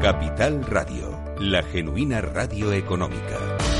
[0.00, 3.77] Capital Radio, la genuina radio económica.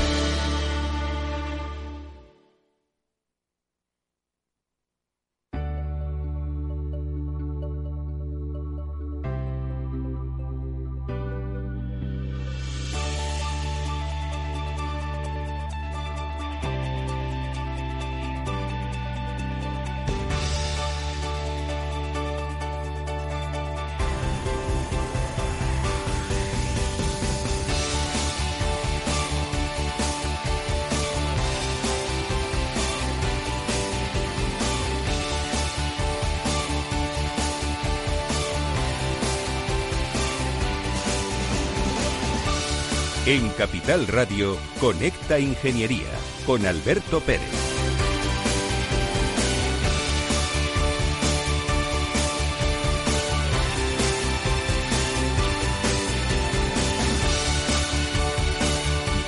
[43.59, 46.07] Capital Radio, Conecta Ingeniería
[46.45, 47.41] con Alberto Pérez.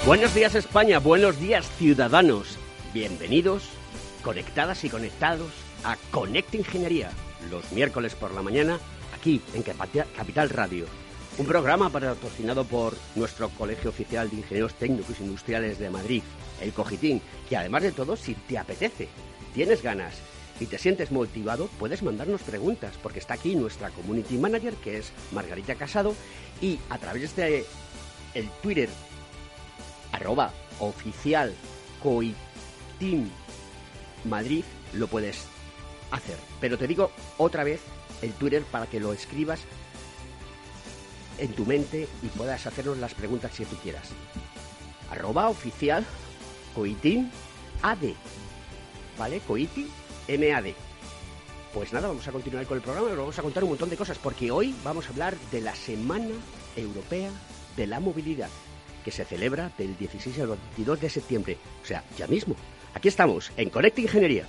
[0.05, 2.57] Buenos días España, buenos días ciudadanos.
[2.93, 3.63] Bienvenidos,
[4.23, 5.51] conectadas y conectados
[5.83, 7.11] a Conecta Ingeniería,
[7.49, 8.79] los miércoles por la mañana,
[9.13, 10.85] aquí en Capital Radio
[11.37, 16.23] un programa patrocinado por nuestro Colegio Oficial de Ingenieros Técnicos Industriales de Madrid,
[16.61, 19.07] el Cogitín, que además de todo, si te apetece,
[19.53, 20.15] tienes ganas
[20.59, 25.11] y te sientes motivado, puedes mandarnos preguntas, porque está aquí nuestra Community Manager, que es
[25.31, 26.13] Margarita Casado,
[26.61, 27.65] y a través de
[28.33, 28.89] el Twitter,
[30.11, 31.53] arroba oficial
[34.25, 35.45] Madrid, lo puedes
[36.11, 36.35] hacer.
[36.59, 37.81] Pero te digo otra vez
[38.21, 39.61] el Twitter para que lo escribas
[41.41, 44.09] en tu mente y puedas hacernos las preguntas que tú quieras.
[45.09, 46.05] Arroba oficial.
[49.17, 49.41] ¿Vale?
[49.41, 49.87] Coiti.
[51.73, 53.97] Pues nada, vamos a continuar con el programa y vamos a contar un montón de
[53.97, 56.29] cosas porque hoy vamos a hablar de la Semana
[56.75, 57.31] Europea
[57.75, 58.49] de la Movilidad
[59.03, 61.57] que se celebra del 16 al 22 de septiembre.
[61.81, 62.55] O sea, ya mismo.
[62.93, 64.45] Aquí estamos, en Conecta Ingeniería.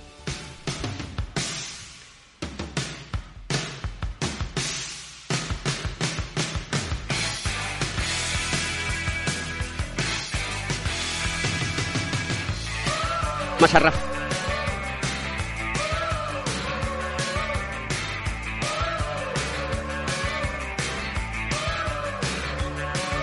[13.73, 13.99] Más a Rafa.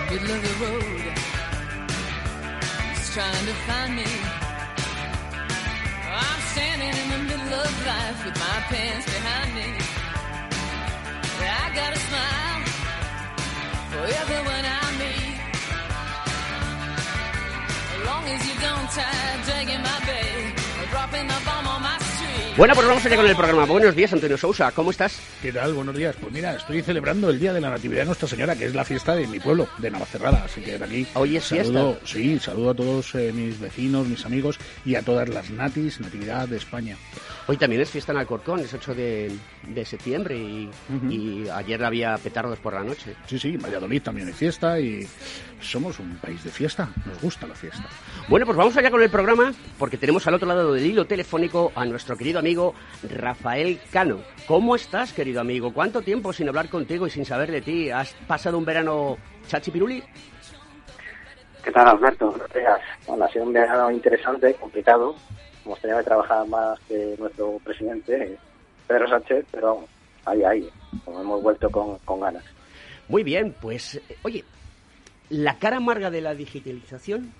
[0.09, 1.13] Middle of the road,
[2.95, 4.03] he's trying to find me.
[6.11, 9.67] I'm standing in the middle of life with my pants behind me.
[11.39, 12.61] I got a smile
[13.91, 15.39] for everyone I meet.
[17.93, 19.60] As long as you don't tie dragging
[22.61, 23.65] Bueno, pues vamos allá con el programa.
[23.65, 24.71] Buenos días, Antonio Sousa.
[24.71, 25.19] ¿Cómo estás?
[25.41, 25.73] ¿Qué tal?
[25.73, 26.15] Buenos días.
[26.21, 28.85] Pues mira, estoy celebrando el Día de la Natividad de Nuestra Señora, que es la
[28.85, 30.43] fiesta de mi pueblo, de Navacerrada.
[30.45, 34.23] Así que de aquí Hoy es saludo, Sí, saludo a todos eh, mis vecinos, mis
[34.27, 36.97] amigos y a todas las natis, Natividad de España.
[37.47, 39.31] Hoy también es fiesta en Alcorcón, es 8 de,
[39.83, 40.69] septiembre y,
[41.09, 43.15] y, ayer había petardos por la noche.
[43.25, 45.07] Sí, sí, Valladolid también hay fiesta y
[45.59, 47.83] somos un país de fiesta, nos gusta la fiesta.
[48.29, 51.71] Bueno, pues vamos allá con el programa porque tenemos al otro lado del hilo telefónico
[51.73, 52.50] a nuestro querido amigo
[53.09, 54.19] Rafael Cano.
[54.47, 55.73] ¿Cómo estás, querido amigo?
[55.73, 57.89] ¿Cuánto tiempo sin hablar contigo y sin saber de ti?
[57.89, 59.17] ¿Has pasado un verano
[59.47, 60.03] chachipiruli?
[61.63, 62.35] ¿Qué tal, Alberto?
[63.07, 65.15] Bueno, ha sido un verano interesante, complicado.
[65.65, 68.37] Hemos tenido que trabajar más que nuestro presidente,
[68.87, 69.87] Pedro Sánchez, pero
[70.25, 70.69] ahí, ahí,
[71.05, 72.43] como hemos vuelto con, con ganas.
[73.07, 74.43] Muy bien, pues, eh, oye,
[75.29, 77.31] la cara amarga de la digitalización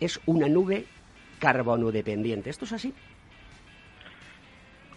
[0.00, 0.86] es una nube
[1.38, 2.50] carbono dependiente.
[2.50, 2.94] ¿Esto es así?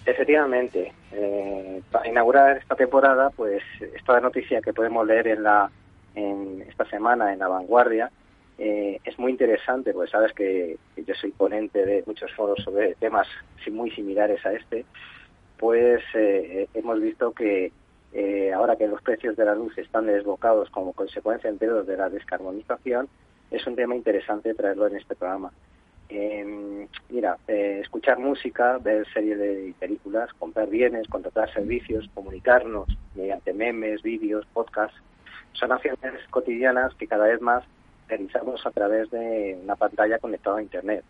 [0.08, 0.94] Efectivamente.
[1.12, 3.62] Eh, para inaugurar esta temporada, pues
[3.94, 5.70] esta noticia que podemos leer en la
[6.16, 8.10] en esta semana en La Vanguardia
[8.58, 13.28] eh, es muy interesante, porque sabes que, yo soy ponente de muchos foros sobre temas
[13.70, 14.86] muy similares a este,
[15.58, 17.74] pues eh, hemos visto que
[18.56, 23.10] ahora que los precios de la luz están desbocados como consecuencia entero de la descarbonización,
[23.52, 25.52] es un tema interesante traerlo en este programa.
[26.10, 34.02] Eh, mira, escuchar música, ver series de películas, comprar bienes, contratar servicios, comunicarnos mediante memes,
[34.02, 34.98] vídeos, podcasts,
[35.54, 37.64] son acciones cotidianas que cada vez más
[38.08, 41.04] realizamos a través de una pantalla conectada a Internet.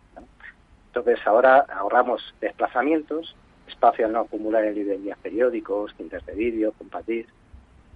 [0.88, 3.36] Entonces ahora ahorramos desplazamientos,
[3.68, 7.26] espacio al no acumular en librerías periódicos, cintas de vídeo, compartir.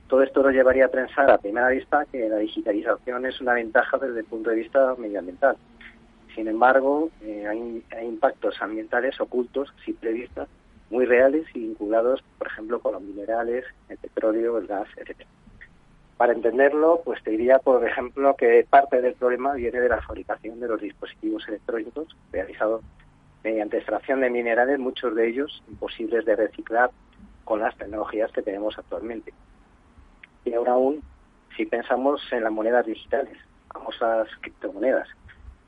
[0.06, 3.96] Todo esto nos llevaría a pensar a primera vista que la digitalización es una ventaja
[3.98, 5.56] desde el punto de vista medioambiental
[6.34, 10.46] sin embargo, eh, hay, impactos ambientales ocultos, simple vista,
[10.90, 15.26] muy reales y vinculados, por ejemplo, con los minerales, el petróleo, el gas, etc.
[16.16, 20.60] Para entenderlo, pues te diría, por ejemplo, que parte del problema viene de la fabricación
[20.60, 22.82] de los dispositivos electrónicos realizados
[23.42, 26.90] mediante extracción de minerales, muchos de ellos imposibles de reciclar
[27.44, 29.32] con las tecnologías que tenemos actualmente.
[30.44, 31.02] Y ahora aún,
[31.56, 33.36] si pensamos en las monedas digitales,
[33.72, 35.08] famosas criptomonedas,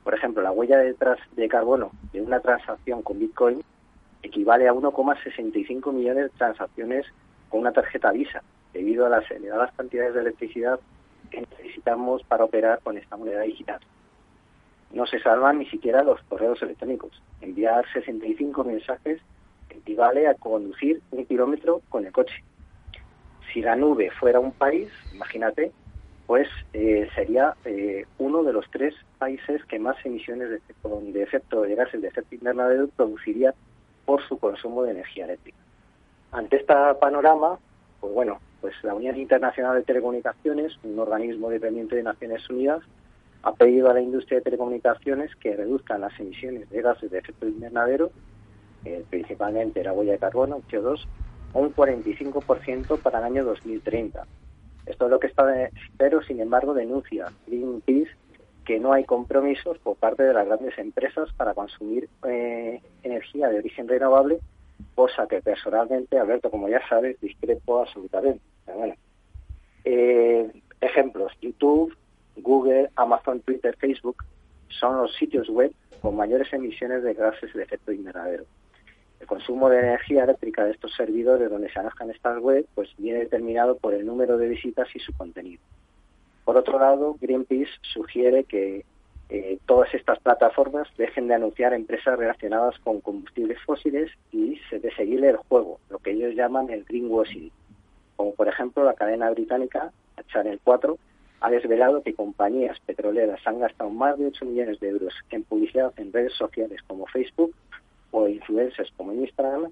[0.05, 0.95] por ejemplo, la huella de,
[1.35, 3.63] de carbono de una transacción con Bitcoin
[4.21, 7.07] equivale a 1,65 millones de transacciones
[7.49, 10.79] con una tarjeta Visa, debido a las elevadas cantidades de electricidad
[11.31, 13.79] que necesitamos para operar con esta moneda digital.
[14.91, 17.19] No se salvan ni siquiera los correos electrónicos.
[17.41, 19.19] Enviar 65 mensajes
[19.71, 22.43] equivale a conducir un kilómetro con el coche.
[23.51, 25.71] Si la nube fuera un país, imagínate,
[26.27, 30.59] pues eh, sería eh, uno de los tres países que más emisiones de,
[31.11, 33.53] de efecto de gases de efecto invernadero produciría
[34.05, 35.57] por su consumo de energía eléctrica.
[36.31, 37.59] Ante este panorama,
[37.99, 42.81] pues bueno, pues la Unión Internacional de Telecomunicaciones, un organismo dependiente de Naciones Unidas,
[43.43, 47.47] ha pedido a la industria de telecomunicaciones que reduzcan las emisiones de gases de efecto
[47.47, 48.09] invernadero,
[48.83, 51.05] eh, principalmente la huella de carbono, CO2,
[51.53, 54.25] un 45% para el año 2030.
[54.85, 55.45] Esto es lo que está,
[55.97, 58.11] pero sin embargo denuncia Greenpeace
[58.65, 63.59] que no hay compromisos por parte de las grandes empresas para consumir eh, energía de
[63.59, 64.39] origen renovable,
[64.95, 68.41] cosa que personalmente, Alberto, como ya sabes, discrepo absolutamente.
[69.83, 70.51] Eh,
[70.81, 71.95] ejemplos, YouTube,
[72.37, 74.25] Google, Amazon, Twitter, Facebook
[74.67, 75.71] son los sitios web
[76.01, 78.45] con mayores emisiones de gases de efecto invernadero.
[79.25, 83.21] El consumo de energía eléctrica de estos servidores donde se alojan estas web pues viene
[83.21, 85.63] determinado por el número de visitas y su contenido.
[86.43, 88.85] Por otro lado, Greenpeace sugiere que
[89.29, 94.93] eh, todas estas plataformas dejen de anunciar empresas relacionadas con combustibles fósiles y se de
[94.93, 97.51] seguirle el juego, lo que ellos llaman el greenwashing,
[98.17, 99.91] como por ejemplo la cadena británica
[100.27, 100.99] Channel 4
[101.41, 105.91] ha desvelado que compañías petroleras han gastado más de 8 millones de euros en publicidad
[105.97, 107.55] en redes sociales como Facebook
[108.15, 109.69] o influencers como Instagram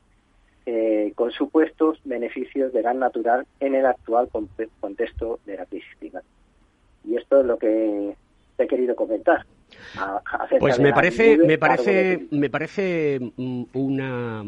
[0.66, 4.30] eh, con supuestos beneficios de gas natural en el actual
[4.80, 6.34] contexto de la crisis climática.
[7.06, 8.16] Y esto es lo que
[8.58, 9.46] he querido comentar.
[10.60, 13.20] pues me parece, me parece, me parece
[13.74, 14.44] una,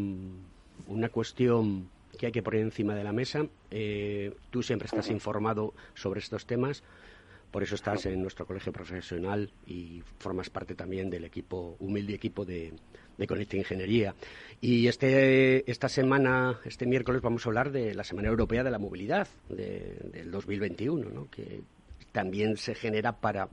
[0.88, 1.88] una cuestión
[2.18, 3.46] que hay que poner encima de la mesa.
[3.70, 6.82] Eh, tú siempre estás informado sobre estos temas,
[7.50, 12.44] por eso estás en nuestro colegio profesional y formas parte también del equipo, humilde equipo
[12.44, 12.72] de,
[13.18, 14.14] de Conecta Ingeniería.
[14.60, 18.78] Y este, esta semana, este miércoles, vamos a hablar de la Semana Europea de la
[18.78, 21.28] Movilidad del 2021, ¿no?
[21.30, 21.62] que
[22.12, 23.48] también se genera para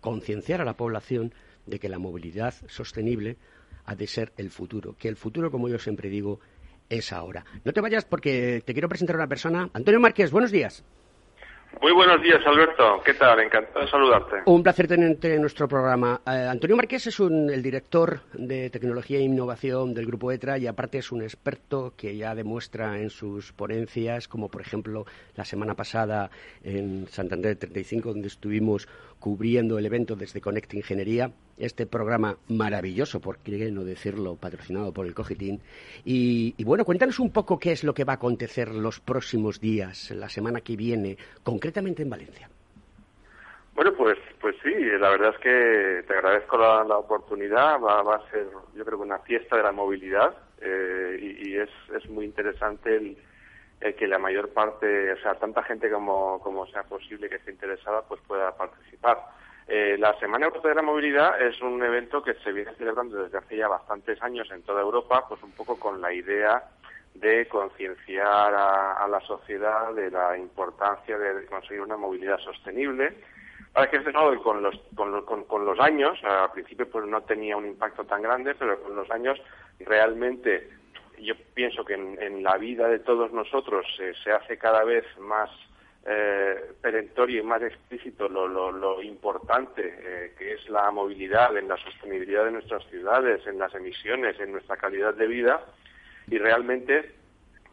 [0.00, 1.32] concienciar a la población
[1.66, 3.36] de que la movilidad sostenible
[3.84, 6.40] ha de ser el futuro, que el futuro, como yo siempre digo,
[6.88, 7.44] es ahora.
[7.64, 9.70] No te vayas porque te quiero presentar a una persona.
[9.72, 10.84] Antonio Márquez, buenos días.
[11.80, 13.02] Muy buenos días, Alberto.
[13.04, 13.40] ¿Qué tal?
[13.40, 14.36] Encantado de saludarte.
[14.46, 16.20] Un placer tenerte en nuestro programa.
[16.26, 20.98] Eh, Antonio Márquez es el director de Tecnología e Innovación del Grupo ETRA y aparte
[20.98, 26.30] es un experto que ya demuestra en sus ponencias, como por ejemplo la semana pasada
[26.62, 28.86] en Santander 35, donde estuvimos
[29.18, 35.06] cubriendo el evento desde Conecta Ingeniería, este programa maravilloso, por qué no decirlo, patrocinado por
[35.06, 35.60] el Cogitín.
[36.04, 40.10] Y, bueno, cuéntanos un poco qué es lo que va a acontecer los próximos días,
[40.10, 42.48] la semana que viene, concretamente en Valencia.
[43.74, 47.80] Bueno, pues, pues sí, la verdad es que te agradezco la, oportunidad.
[47.80, 52.26] Va, a ser, yo creo una fiesta de la movilidad eh, y, es, es muy
[52.26, 53.16] interesante el,
[53.94, 58.02] que la mayor parte, o sea, tanta gente como, como sea posible que esté interesada,
[58.02, 59.18] pues pueda participar.
[59.68, 63.38] Eh, la Semana Europea de la Movilidad es un evento que se viene celebrando desde
[63.38, 66.64] hace ya bastantes años en toda Europa, pues un poco con la idea
[67.14, 73.16] de concienciar a, la sociedad de la importancia de, conseguir una movilidad sostenible.
[73.72, 77.66] Para que este con los, con, con, los años, al principio pues no tenía un
[77.66, 79.40] impacto tan grande, pero con los años
[79.80, 80.68] realmente
[81.18, 85.50] yo pienso que en, la vida de todos nosotros se hace cada vez más
[86.04, 92.44] eh, perentorio y más explícito lo, importante eh, que es la movilidad en la sostenibilidad
[92.44, 95.64] de nuestras ciudades, en las emisiones, en nuestra calidad de vida
[96.28, 97.12] y realmente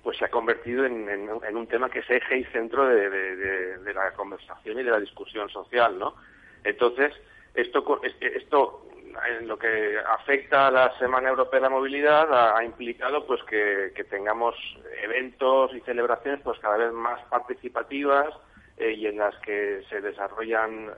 [0.03, 4.79] pues se ha convertido en, un tema que es eje y centro de, la conversación
[4.79, 6.15] y de la discusión social, ¿no?
[6.63, 7.13] Entonces,
[7.53, 8.88] esto, esto
[9.27, 13.91] en lo que afecta a la Semana Europea de la Movilidad ha, implicado pues que,
[14.09, 14.55] tengamos
[15.03, 18.29] eventos y celebraciones pues cada vez más participativas
[18.77, 20.91] eh, y en las que se desarrollan eh,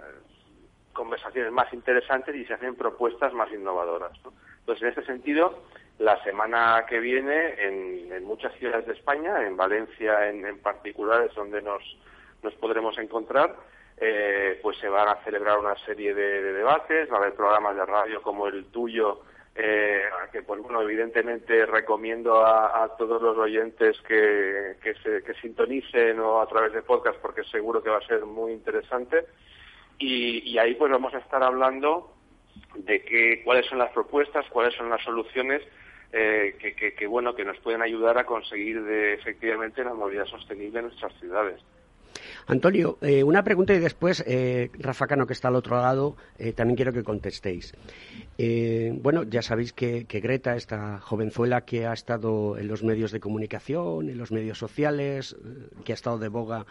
[0.93, 4.11] conversaciones más interesantes y se hacen propuestas más innovadoras.
[4.59, 5.63] Entonces, en este sentido,
[5.99, 11.35] la semana que viene en, muchas ciudades de España, en Valencia en, en particular es
[11.35, 11.83] donde nos
[12.43, 13.55] nos podremos encontrar.
[14.03, 17.85] Eh, pues se van a celebrar una serie de, debates, va a haber programas de
[17.85, 19.21] radio como el tuyo,
[19.53, 26.19] eh, que pues bueno, evidentemente recomiendo a, todos los oyentes que, que, se, que sintonicen
[26.19, 29.23] o a través de podcast porque seguro que va a ser muy interesante.
[29.99, 32.11] Y, ahí pues vamos a estar hablando
[32.73, 35.61] de qué, cuáles son las propuestas, cuáles son las soluciones
[36.11, 40.79] eh, que, que, bueno que nos pueden ayudar a conseguir de, efectivamente la movilidad sostenible
[40.79, 41.61] en nuestras ciudades.
[42.47, 46.53] Antonio, eh, una pregunta y después, eh, Rafa Cano, que está al otro lado, eh,
[46.53, 47.73] también quiero que contestéis.
[49.01, 54.09] bueno, ya sabéis que, Greta, esta jovenzuela que ha estado en los medios de comunicación,
[54.09, 55.35] en los medios sociales,
[55.85, 56.65] que ha estado de boga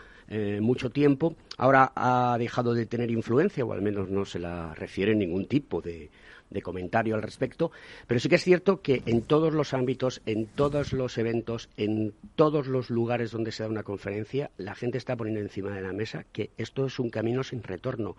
[0.61, 5.15] mucho tiempo, ahora ha dejado de tener influencia, o al menos no se la refiere
[5.15, 6.11] ningún tipo de,
[6.51, 7.71] de comentario al respecto,
[8.07, 12.13] pero sí que es cierto que en todos los ámbitos, en todos los eventos, en
[12.37, 15.93] todos los lugares donde se da una conferencia, la gente está poniendo encima de la
[15.93, 18.17] mesa que esto es un camino sin retorno,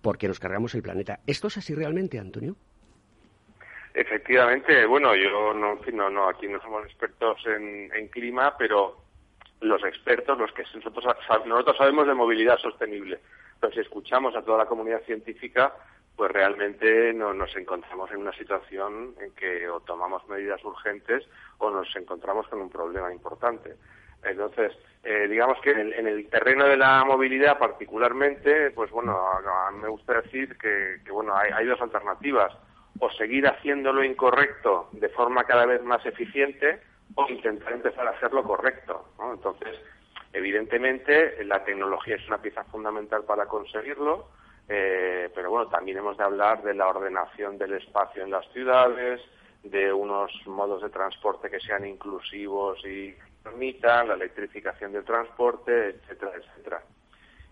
[0.00, 1.20] porque nos cargamos el planeta.
[1.26, 2.56] ¿Esto es así realmente, Antonio?
[3.94, 8.96] Efectivamente, bueno, yo no, no, no aquí no somos expertos en, clima, pero
[9.60, 11.04] los expertos, los que nosotros,
[11.46, 13.20] nosotros sabemos de movilidad sostenible,
[13.60, 15.74] pero si escuchamos a toda la comunidad científica,
[16.16, 21.24] pues realmente no, nos encontramos en una situación en que o tomamos medidas urgentes
[21.58, 23.76] o nos encontramos con un problema importante.
[24.22, 29.88] Entonces, eh, digamos que en el, terreno de la movilidad particularmente, pues bueno, a, me
[29.88, 32.52] gusta decir que, bueno, hay, dos alternativas.
[33.00, 36.80] O seguir haciendo lo incorrecto de forma cada vez más eficiente
[37.16, 39.08] o intentar empezar a hacerlo correcto.
[39.32, 39.80] Entonces,
[40.32, 44.28] evidentemente, la tecnología es una pieza fundamental para conseguirlo
[44.68, 49.20] eh, pero bueno, también hemos de hablar de la ordenación del espacio en las ciudades,
[49.62, 56.32] de unos modos de transporte que sean inclusivos y permitan la electrificación del transporte, etcétera,
[56.36, 56.82] etcétera.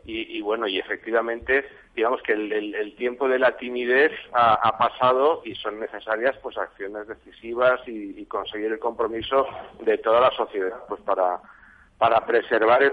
[0.06, 1.64] Y, bueno, y efectivamente,
[1.94, 7.80] digamos que el, tiempo de la timidez ha, pasado y son necesarias pues acciones decisivas
[7.86, 9.46] y, conseguir el compromiso
[9.80, 11.40] de toda la sociedad pues para,
[11.98, 12.92] para preservar el,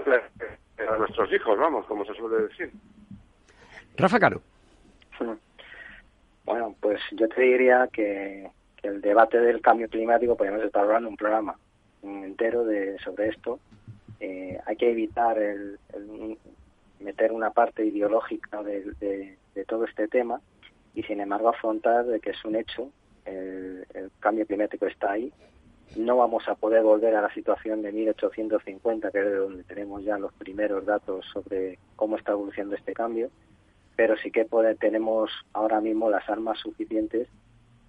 [0.86, 2.70] a nuestros hijos, vamos, como se suele decir.
[3.98, 4.40] Rafa Caro.
[6.44, 8.48] Bueno, pues yo te diría que,
[8.82, 11.58] el debate del cambio climático podemos estar hablando un programa
[12.02, 13.58] entero de sobre esto.
[14.20, 15.78] Eh, hay que evitar el,
[17.00, 19.36] meter una parte ideológica de,
[19.66, 20.40] todo este tema
[20.94, 22.90] y sin embargo afrontar de que es un hecho,
[23.26, 23.84] el,
[24.20, 25.32] cambio climático está ahí.
[25.96, 30.04] No vamos a poder volver a la situación de 1850, que es de donde tenemos
[30.04, 33.28] ya los primeros datos sobre cómo está evolucionando este cambio
[33.98, 34.46] pero sí que
[34.78, 37.26] tenemos ahora mismo las armas suficientes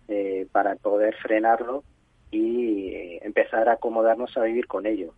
[0.08, 1.84] eh, para poder frenarlo
[2.32, 5.14] y eh, empezar a acomodarnos a vivir con ello,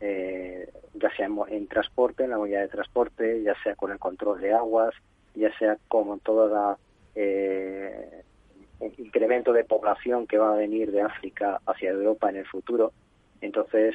[0.00, 4.40] eh, ya sea en, transporte, en la movilidad de transporte, ya sea con el control
[4.40, 4.92] de aguas,
[5.36, 6.78] ya sea con todo
[7.14, 8.24] el
[8.98, 12.92] incremento de población que va a venir de África hacia Europa en el futuro.
[13.40, 13.94] Entonces,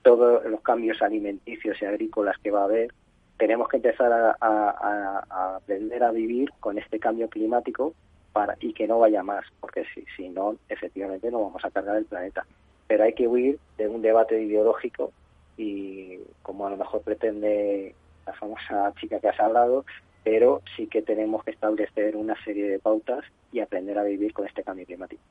[0.00, 2.94] todos los cambios alimenticios y agrícolas que va a haber,
[3.40, 7.94] tenemos que empezar a, aprender a vivir con este cambio climático
[8.34, 11.96] para y que no vaya más, porque si, si no, efectivamente no vamos a cargar
[11.96, 12.44] el planeta.
[12.86, 15.12] Pero hay que huir de un debate ideológico
[15.56, 17.94] y como a lo mejor pretende
[18.26, 19.86] la famosa chica que has hablado,
[20.22, 24.46] pero sí que tenemos que establecer una serie de pautas y aprender a vivir con
[24.46, 25.22] este cambio climático.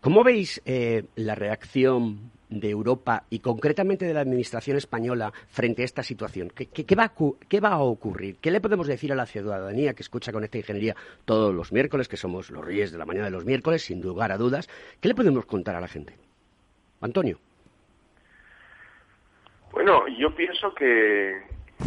[0.00, 5.84] ¿Cómo veis eh, la reacción de Europa y concretamente de la Administración española frente a
[5.84, 6.50] esta situación?
[6.50, 7.12] ¿Qué, va a,
[7.48, 8.36] ¿Qué, va a, ocurrir?
[8.40, 12.08] ¿Qué le podemos decir a la ciudadanía que escucha con esta ingeniería todos los miércoles,
[12.08, 14.68] que somos los reyes de la mañana de los miércoles, sin lugar a dudas?
[15.00, 16.14] ¿Qué le podemos contar a la gente?
[17.00, 17.38] Antonio.
[19.72, 21.40] Bueno, yo pienso que,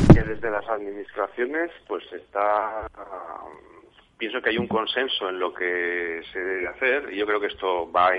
[0.08, 2.88] desde las administraciones pues está
[4.18, 7.48] pienso que hay un consenso en lo que se debe hacer y yo creo que
[7.48, 8.16] esto va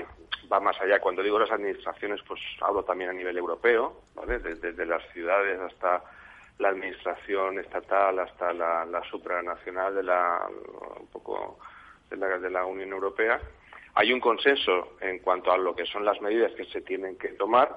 [0.51, 0.99] va más allá.
[0.99, 4.39] Cuando digo las administraciones, pues hablo también a nivel europeo, ¿vale?
[4.39, 6.03] Desde, las ciudades hasta
[6.59, 10.47] la administración estatal, hasta la, supranacional de la,
[10.99, 11.59] un poco
[12.09, 13.39] de la, de la Unión Europea.
[13.95, 17.29] Hay un consenso en cuanto a lo que son las medidas que se tienen que
[17.29, 17.75] tomar.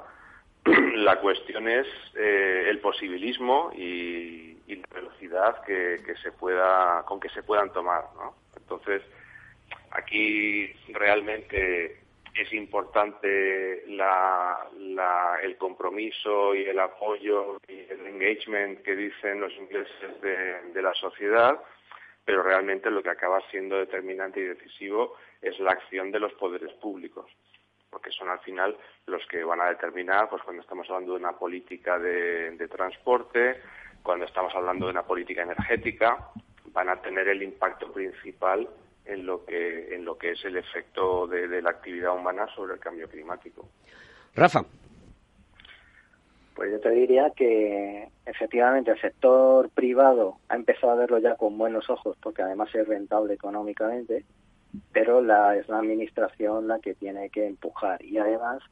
[0.96, 7.30] la cuestión es eh, el posibilismo y, la velocidad que, que, se pueda, con que
[7.30, 8.34] se puedan tomar, ¿no?
[8.54, 9.02] Entonces,
[9.90, 12.00] aquí realmente
[12.38, 20.82] es importante el compromiso y el apoyo y el engagement que dicen los ingleses de,
[20.82, 21.60] la sociedad,
[22.24, 26.72] pero realmente lo que acaba siendo determinante y decisivo es la acción de los poderes
[26.74, 27.30] públicos,
[27.90, 28.76] porque son al final
[29.06, 33.60] los que van a determinar, pues cuando estamos hablando de una política de, transporte,
[34.02, 36.30] cuando estamos hablando de una política energética,
[36.66, 38.68] van a tener el impacto principal
[39.08, 42.80] en lo que, en lo que es el efecto de, la actividad humana sobre el
[42.80, 43.66] cambio climático.
[44.34, 44.64] Rafa.
[46.54, 51.56] Pues yo te diría que efectivamente el sector privado ha empezado a verlo ya con
[51.56, 54.24] buenos ojos porque además es rentable económicamente,
[54.92, 58.62] pero la, es la administración la que tiene que empujar y además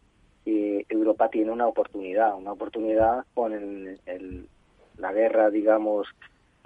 [0.45, 4.49] eh, Europa tiene una oportunidad, una oportunidad con el,
[4.99, 6.09] la guerra, digamos,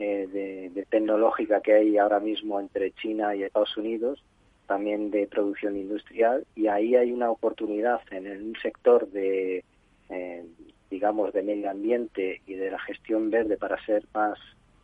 [0.02, 4.24] eh, de, tecnológica que hay ahora mismo entre China y Estados Unidos,
[4.66, 9.62] también de producción industrial, y ahí hay una oportunidad en un sector de,
[10.08, 10.46] eh,
[10.90, 14.38] digamos, de medio ambiente y de la gestión verde para ser más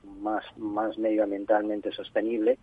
[0.05, 2.59] más, más medioambientalmente sostenible,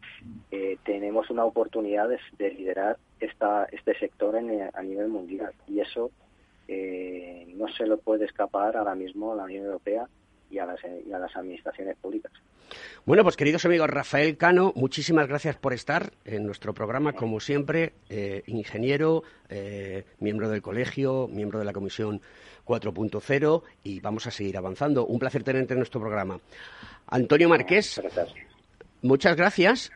[0.52, 2.08] eh, tenemos una oportunidad
[2.38, 5.54] de, liderar esta, este sector en, a nivel mundial.
[5.68, 6.12] Y eso
[6.68, 10.08] no se lo puede escapar ahora mismo a la Unión Europea
[10.54, 12.32] y a las, administraciones públicas.
[13.06, 17.94] Bueno, pues queridos amigos, Rafael Cano, muchísimas gracias por estar en nuestro programa, como siempre,
[18.10, 22.22] eh, ingeniero, eh, miembro del colegio, miembro de la Comisión
[22.66, 25.06] 4.0 y vamos a seguir avanzando.
[25.08, 26.40] Un placer tenerte en nuestro programa.
[27.08, 28.00] Antonio Marqués,
[29.02, 29.92] muchas gracias.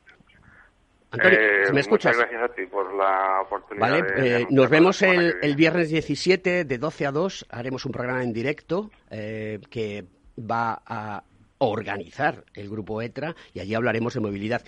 [1.11, 2.15] Antonio, eh, ¿me escuchas?
[2.15, 3.89] Muchas gracias a ti por la oportunidad.
[3.89, 7.45] Vale, nos vemos el, el, viernes 17 de 12 a 2.
[7.49, 10.05] Haremos un programa en directo que
[10.37, 11.23] va a
[11.59, 14.63] organizar el grupo ETRA y allí hablaremos de movilidad.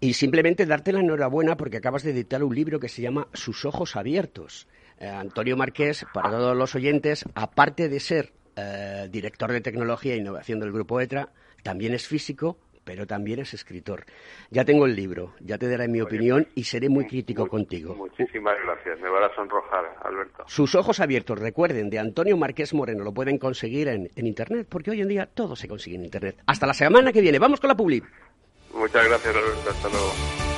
[0.00, 3.64] Y simplemente darte la enhorabuena porque acabas de editar un libro que se llama Sus
[3.64, 4.68] ojos abiertos.
[4.98, 10.18] Eh, Antonio Marqués, para todos los oyentes, aparte de ser eh, director de tecnología e
[10.18, 11.30] innovación del grupo ETRA,
[11.62, 12.58] también es físico,
[12.88, 14.06] pero también es escritor.
[14.50, 17.94] Ya tengo el libro, ya te daré mi opinión y seré muy crítico contigo.
[17.94, 20.44] Muchísimas gracias, me va a sonrojar, Alberto.
[20.46, 24.90] Sus ojos abiertos, recuerden, de Antonio Márquez Moreno, lo pueden conseguir en, en Internet, porque
[24.90, 26.42] hoy en día todo se consigue en Internet.
[26.46, 28.02] Hasta la semana que viene, vamos con la publi.
[28.72, 30.57] Muchas gracias, Alberto, hasta luego.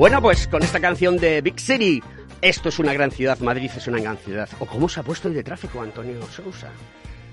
[0.00, 2.02] Bueno, pues con esta canción de Big City,
[2.40, 4.48] esto es una gran ciudad, Madrid es una gran ciudad.
[4.58, 6.70] ¿O cómo se ha puesto el de tráfico, Antonio Sousa?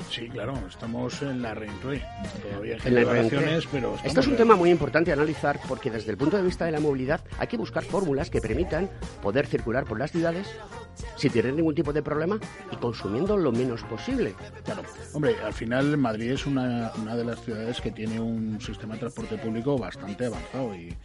[0.09, 2.01] Sí, claro, estamos en la Reintroy.
[2.41, 3.95] Todavía hay en pero...
[4.03, 6.71] Esto es un tema muy importante a analizar porque desde el punto de vista de
[6.71, 8.89] la movilidad hay que buscar fórmulas que permitan
[9.21, 10.47] poder circular por las ciudades
[11.15, 12.39] sin tener ningún tipo de problema
[12.71, 14.33] y consumiendo lo menos posible.
[14.63, 18.95] Claro, hombre, al final Madrid es una, una de las ciudades que tiene un sistema
[18.95, 20.95] de transporte público bastante avanzado y,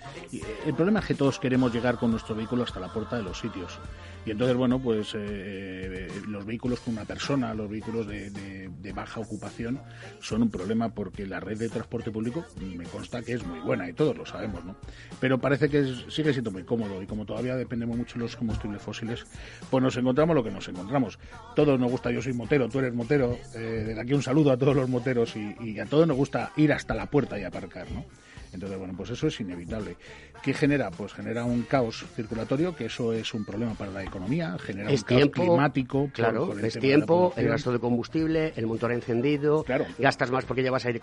[0.67, 3.39] el problema es que todos queremos llegar con nuestro vehículo hasta la puerta de los
[3.39, 3.79] sitios.
[4.25, 9.21] Y entonces, bueno, pues eh, los vehículos con una persona, los vehículos de, de, baja
[9.21, 9.81] ocupación
[10.21, 13.89] son un problema porque la red de transporte público me consta que es muy buena
[13.89, 14.77] y todos lo sabemos, ¿no?
[15.21, 18.83] Pero parece que sigue siendo muy cómodo y como todavía dependemos mucho de los combustibles
[18.83, 19.25] fósiles,
[19.71, 21.19] pues nos encontramos lo que nos encontramos.
[21.55, 24.57] Todos nos gusta, yo soy motero, tú eres motero, eh, de aquí un saludo a
[24.57, 27.91] todos los moteros y, y a todos nos gusta ir hasta la puerta y aparcar,
[27.91, 28.05] ¿no?
[28.53, 29.97] Entonces, bueno, pues eso es inevitable.
[30.43, 30.91] ¿Qué genera?
[30.91, 34.97] Pues genera un caos circulatorio, que eso es un problema para la economía, genera un
[34.97, 36.11] caos climático.
[36.13, 39.87] Claro, es tiempo, el gasto de combustible, el motor encendido, claro.
[39.99, 41.01] gastas más porque llevas aire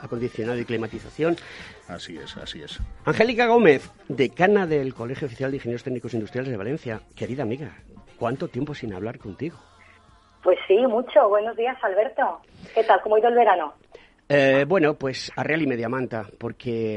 [0.00, 1.36] acondicionado y climatización.
[1.88, 2.80] Así es, así es.
[3.04, 7.00] Angélica Gómez, decana del Colegio Oficial de Ingenieros Técnicos Industriales de Valencia.
[7.14, 7.76] Querida amiga,
[8.18, 9.56] ¿cuánto tiempo sin hablar contigo?
[10.42, 11.28] Pues sí, mucho.
[11.28, 12.40] Buenos días, Alberto.
[12.74, 13.00] ¿Qué tal?
[13.02, 13.74] ¿Cómo ha ido el verano?
[14.34, 16.96] Eh, bueno, pues a real y media manta, porque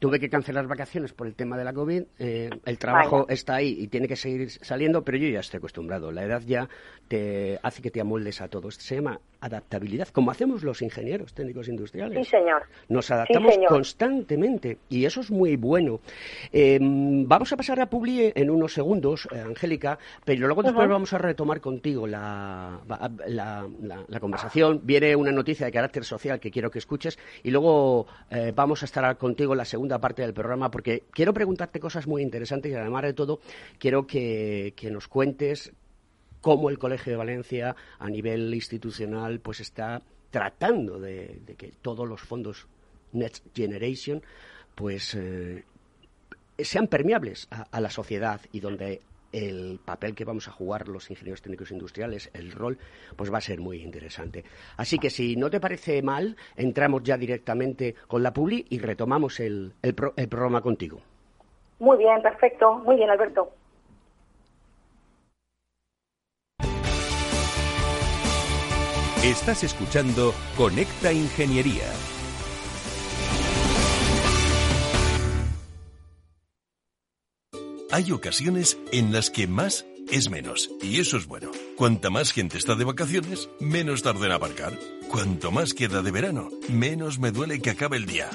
[0.00, 2.02] tuve que cancelar vacaciones por el tema de la COVID.
[2.18, 6.10] Eh, el trabajo está ahí y tiene que seguir saliendo, pero yo ya estoy acostumbrado.
[6.10, 6.68] La edad ya
[7.06, 8.72] te hace que te amoldes a todo.
[8.72, 12.26] se llama adaptabilidad, como hacemos los ingenieros técnicos industriales.
[12.26, 12.62] Sí, señor.
[12.88, 16.00] Nos adaptamos constantemente y eso es muy bueno.
[16.50, 21.12] Em, vamos a pasar a Publi en unos segundos, eh, Angélica, pero luego después vamos
[21.12, 22.80] a retomar contigo la,
[23.26, 24.80] la, conversación.
[24.82, 28.86] Viene una noticia de carácter social que quiero que escuches y luego eh, vamos a
[28.86, 32.74] estar contigo en la segunda parte del programa porque quiero preguntarte cosas muy interesantes y
[32.74, 33.40] además de todo
[33.78, 35.74] quiero que, que nos cuentes
[36.44, 42.20] cómo el Colegio de Valencia a nivel institucional pues está tratando de, que todos los
[42.20, 42.68] fondos
[43.12, 44.22] Next Generation
[44.74, 45.64] pues eh,
[46.58, 49.00] sean permeables a, la sociedad y donde
[49.32, 52.76] el papel que vamos a jugar los ingenieros técnicos industriales, el rol,
[53.16, 54.44] pues va a ser muy interesante.
[54.76, 59.40] Así que si no te parece mal, entramos ya directamente con la Publi y retomamos
[59.40, 59.72] el
[60.28, 61.00] programa contigo.
[61.78, 62.74] Muy bien, perfecto.
[62.80, 63.50] Muy bien, Alberto.
[69.24, 71.90] Estás escuchando Conecta Ingeniería.
[77.90, 81.50] Hay ocasiones en las que más es menos, y eso es bueno.
[81.78, 84.78] Cuanta más gente está de vacaciones, menos tarda en aparcar.
[85.08, 88.28] Cuanto más queda de verano, menos me duele que acabe el día.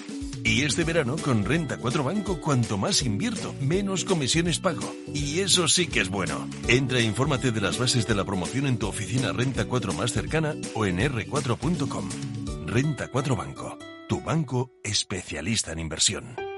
[0.49, 4.95] Y este verano con Renta 4 Banco, cuanto más invierto, menos comisiones pago.
[5.13, 6.49] Y eso sí que es bueno.
[6.67, 10.11] Entra e infórmate de las bases de la promoción en tu oficina Renta 4 más
[10.11, 12.09] cercana o en r4.com.
[12.65, 16.48] Renta 4 Banco, tu banco especialista en inversión.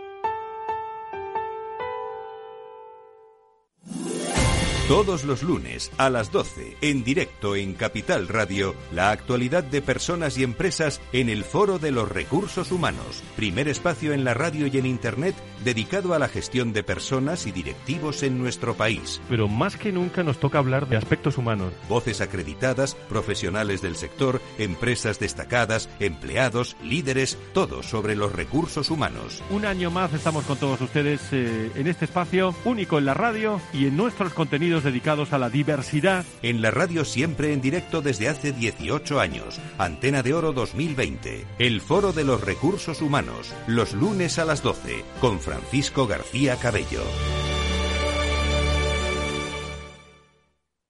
[4.91, 10.37] Todos los lunes a las 12, en directo en Capital Radio, la actualidad de personas
[10.37, 14.77] y empresas en el Foro de los Recursos Humanos, primer espacio en la radio y
[14.77, 19.21] en Internet dedicado a la gestión de personas y directivos en nuestro país.
[19.29, 21.71] Pero más que nunca nos toca hablar de aspectos humanos.
[21.87, 29.41] Voces acreditadas, profesionales del sector, empresas destacadas, empleados, líderes, todo sobre los recursos humanos.
[29.51, 33.61] Un año más estamos con todos ustedes eh, en este espacio único en la radio
[33.71, 36.25] y en nuestros contenidos dedicados a la diversidad.
[36.41, 39.59] En la radio siempre en directo desde hace 18 años.
[39.77, 41.45] Antena de Oro 2020.
[41.59, 43.53] El Foro de los Recursos Humanos.
[43.67, 45.03] Los lunes a las 12.
[45.19, 47.03] Con Francisco García Cabello.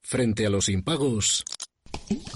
[0.04, 1.46] Frente a los impagos,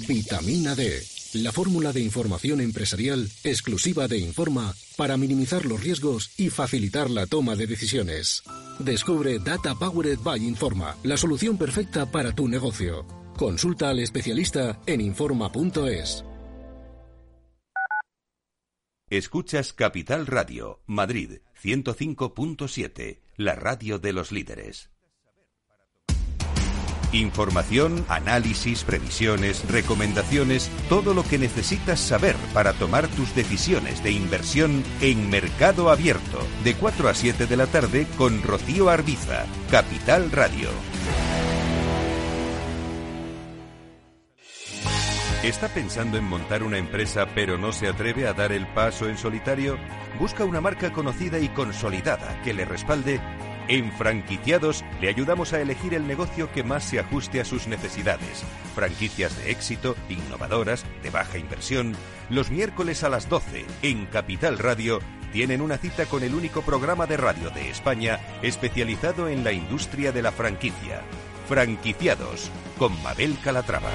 [0.08, 6.50] vitamina D la fórmula de información empresarial exclusiva de Informa para minimizar los riesgos y
[6.50, 8.44] facilitar la toma de decisiones.
[8.80, 13.06] Descubre Data Powered by Informa, la solución perfecta para tu negocio.
[13.38, 16.24] Consulta al especialista en Informa.es.
[19.10, 24.95] Escuchas Capital Radio, Madrid 105.7, la radio de los líderes.
[27.16, 34.84] Información, análisis, previsiones, recomendaciones, todo lo que necesitas saber para tomar tus decisiones de inversión
[35.00, 40.68] en Mercado Abierto, de 4 a 7 de la tarde con Rocío Arbiza, Capital Radio.
[45.42, 49.18] ¿Está pensando en montar una empresa pero no se atreve a dar el paso en
[49.18, 49.78] solitario?
[50.20, 53.22] Busca una marca conocida y consolidada que le respalde
[53.68, 58.44] en Franquiciados le ayudamos a elegir el negocio que más se ajuste a sus necesidades.
[58.76, 61.96] Franquicias de éxito, innovadoras, de baja inversión.
[62.30, 65.00] Los miércoles a las 12 en Capital Radio
[65.32, 70.12] tienen una cita con el único programa de radio de España especializado en la industria
[70.12, 71.02] de la franquicia.
[71.48, 73.92] Franquiciados con Mabel Calatrava.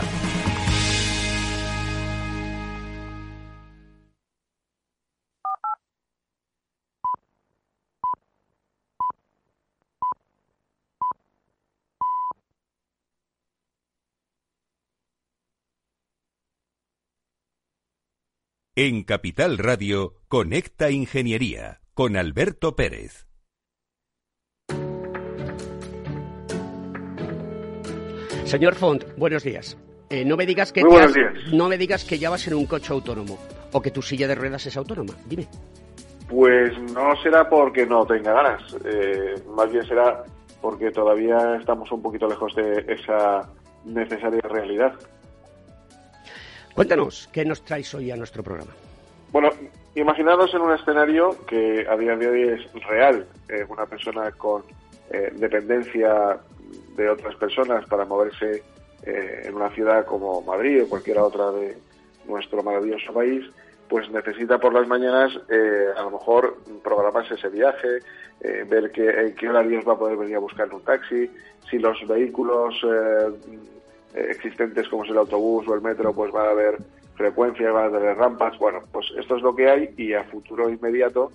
[18.87, 23.27] En Capital Radio, Conecta Ingeniería con Alberto Pérez.
[28.45, 29.77] Señor Font, buenos días.
[30.09, 31.53] Eh, no me digas que Muy buenos ya- días.
[31.53, 33.39] no me digas que ya vas en un coche autónomo
[33.73, 35.15] o que tu silla de ruedas es autónoma.
[35.27, 35.47] Dime.
[36.29, 40.25] Pues no será porque no tenga ganas, eh, más bien será
[40.61, 43.49] porque todavía estamos un poquito lejos de esa
[43.85, 44.95] necesaria realidad.
[46.81, 48.71] Cuéntanos, ¿qué nos traes hoy a nuestro programa?
[49.33, 49.51] Bueno,
[49.95, 54.63] imaginaros en un escenario que a día de hoy es real, eh, una persona con
[55.11, 56.39] eh, dependencia
[56.97, 58.63] de otras personas para moverse
[59.03, 61.77] eh, en una ciudad como Madrid o cualquiera otra de
[62.27, 63.45] nuestro maravilloso país,
[63.87, 65.39] pues necesita por las mañanas
[65.99, 67.99] a lo mejor programarse ese viaje,
[68.41, 71.31] ver que, en qué horarios va a poder venir a buscar un taxi,
[71.69, 72.75] si los vehículos
[74.15, 76.79] eh, existentes como es el autobús o el metro pues van a haber
[77.15, 80.71] frecuencias, van a tener rampas, bueno, pues esto es lo que hay y a futuro
[80.71, 81.31] inmediato,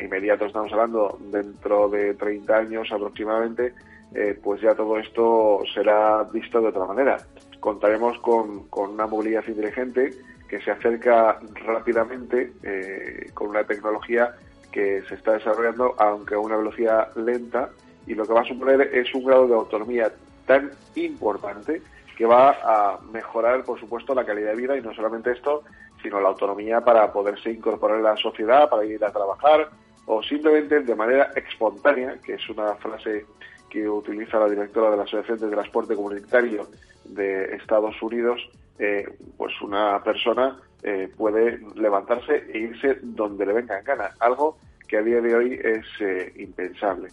[0.00, 3.72] inmediato estamos hablando dentro de 30 años aproximadamente,
[4.14, 7.16] eh, pues ya todo esto será visto de otra manera.
[7.58, 10.10] Contaremos con, con una movilidad inteligente
[10.48, 14.34] que se acerca rápidamente eh, con una tecnología
[14.72, 17.70] que se está desarrollando, aunque a una velocidad lenta,
[18.06, 20.12] y lo que va a suponer es un grado de autonomía
[20.46, 21.80] tan importante
[22.20, 25.62] que va a mejorar, por supuesto, la calidad de vida y no solamente esto,
[26.02, 29.70] sino la autonomía para poderse incorporar en la sociedad, para ir a trabajar
[30.04, 33.24] o simplemente de manera espontánea, que es una frase
[33.70, 36.66] que utiliza la directora de la Asociación de Transporte Comunitario
[37.06, 38.38] de Estados Unidos,
[38.78, 44.58] eh, pues una persona eh, puede levantarse e irse donde le venga en gana, algo
[44.86, 47.08] que a día de hoy es eh, impensable.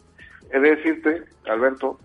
[0.52, 1.98] He de decirte, Alberto,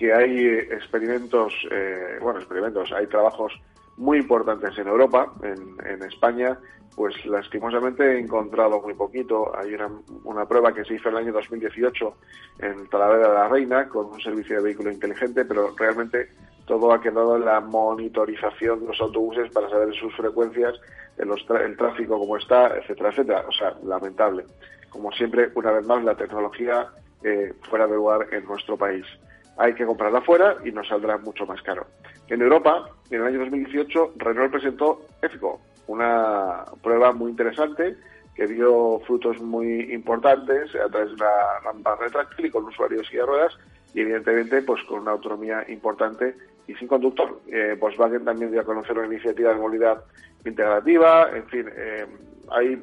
[0.00, 3.52] que hay eh, experimentos, eh, bueno, experimentos, hay trabajos
[3.98, 6.58] muy importantes en Europa, en, España,
[6.96, 9.54] pues lastimosamente he encontrado muy poquito.
[9.54, 9.74] Hay
[10.24, 12.14] una, prueba que se hizo en el año 2018
[12.60, 16.30] en Talavera de la Reina con un servicio de vehículo inteligente, pero realmente
[16.64, 20.80] todo ha quedado en la monitorización de los autobuses para saber sus frecuencias,
[21.18, 23.44] tra- el tráfico como está, etcétera, etcétera.
[23.46, 24.46] O sea, lamentable.
[24.88, 26.88] Como siempre, una vez más, la tecnología
[27.22, 29.04] eh, fuera de lugar en nuestro país
[29.60, 31.86] hay que comprarla fuera y nos saldrá mucho más caro.
[32.28, 37.94] En Europa, en el año 2018, Renault presentó EFCO, una prueba muy interesante
[38.34, 43.18] que dio frutos muy importantes a través de una rampa retráctil y con usuarios y
[43.18, 43.52] ruedas
[43.92, 46.34] y evidentemente pues con una autonomía importante
[46.66, 47.38] y sin conductor.
[47.48, 50.02] Eh, Volkswagen también dio a conocer una iniciativa de movilidad
[50.46, 52.06] integrativa, en fin, eh,
[52.62, 52.78] eh,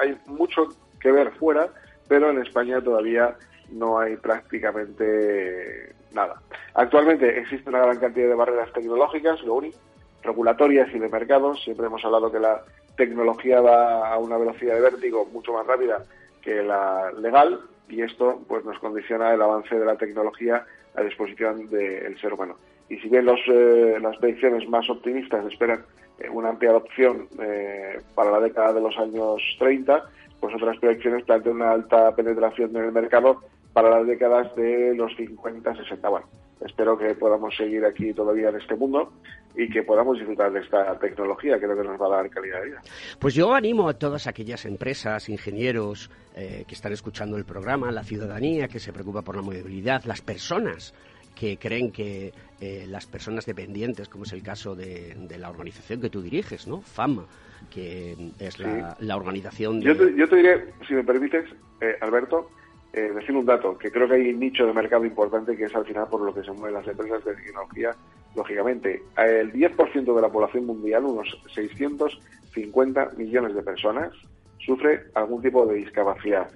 [0.00, 0.66] hay mucho
[1.00, 1.68] que ver fuera,
[2.08, 3.36] pero en España todavía
[3.72, 6.40] no hay prácticamente nada.
[6.74, 9.78] Actualmente existe una gran cantidad de barreras tecnológicas, lo único,
[10.22, 11.56] regulatorias y de mercado.
[11.56, 12.62] Siempre hemos hablado que la
[12.96, 16.04] tecnología va a una velocidad de vértigo mucho más rápida
[16.42, 21.68] que la legal y esto pues nos condiciona el avance de la tecnología a disposición
[21.68, 22.56] del ser humano.
[22.88, 25.84] Y si bien los, eh, las predicciones más optimistas esperan
[26.18, 30.04] eh, una amplia adopción eh, para la década de los años 30,
[30.40, 33.40] pues otras predicciones plantean una alta penetración en el mercado
[33.72, 36.08] para las décadas de los 50, 60.
[36.08, 36.26] Bueno,
[36.64, 39.12] espero que podamos seguir aquí todavía en este mundo
[39.54, 42.66] y que podamos disfrutar de esta tecnología, creo que nos va a dar calidad de
[42.66, 42.82] vida.
[43.18, 48.04] Pues yo animo a todas aquellas empresas, ingenieros eh, que están escuchando el programa, la
[48.04, 50.94] ciudadanía que se preocupa por la movilidad, las personas
[51.34, 56.00] que creen que eh, las personas dependientes, como es el caso de, de la organización
[56.00, 56.82] que tú diriges, ¿no?
[56.82, 57.24] FAMA,
[57.70, 59.86] que es la, la organización de...
[59.86, 61.46] Yo te, yo te diré, si me permites,
[61.80, 62.50] eh, Alberto,
[62.92, 65.74] eh, decir un dato, que creo que hay un nicho de mercado importante que es
[65.74, 67.96] al final por lo que se mueven las empresas de tecnología,
[68.36, 69.02] lógicamente.
[69.16, 74.12] El 10% de la población mundial, unos 650 millones de personas,
[74.58, 76.50] sufre algún tipo de discapacidad.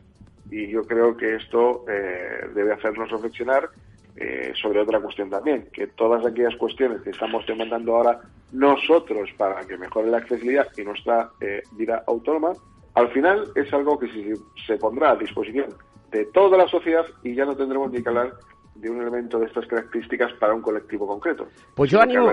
[0.50, 3.70] Y yo creo que esto eh, debe hacernos reflexionar
[4.16, 8.20] eh, sobre otra cuestión también, que todas aquellas cuestiones que estamos demandando ahora
[8.52, 12.52] nosotros para que mejore la accesibilidad y nuestra eh, vida autónoma,
[12.94, 14.34] al final es algo que se,
[14.66, 15.66] se pondrá a disposición
[16.10, 18.32] de toda la sociedad y ya no tendremos ni que hablar
[18.74, 21.48] de un elemento de estas características para un colectivo concreto.
[21.74, 22.26] Pues yo animo,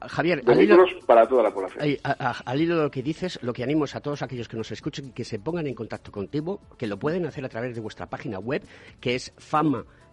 [0.00, 1.84] Javier, de al hilo- para toda la población.
[2.02, 4.48] A- a- al hilo de lo que dices, lo que animo es a todos aquellos
[4.48, 7.76] que nos escuchen que se pongan en contacto contigo, que lo pueden hacer a través
[7.76, 8.62] de vuestra página web,
[9.00, 9.32] que es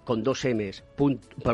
[0.03, 0.83] con dos M's,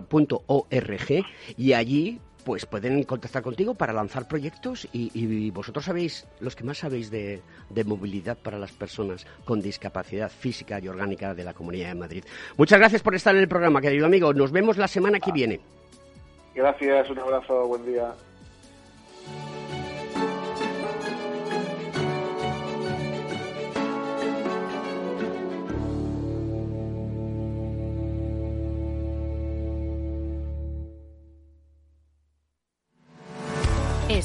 [0.09, 1.25] punto, org,
[1.57, 6.77] y allí pues pueden contactar contigo para lanzar proyectos y, vosotros sabéis, los que más
[6.77, 7.41] sabéis de,
[7.85, 12.23] movilidad para las personas con discapacidad física y orgánica de la Comunidad de Madrid.
[12.55, 14.33] Muchas gracias por estar en el programa, querido amigo.
[14.33, 15.59] Nos vemos la semana que viene.
[16.55, 18.13] Gracias, un abrazo, buen día.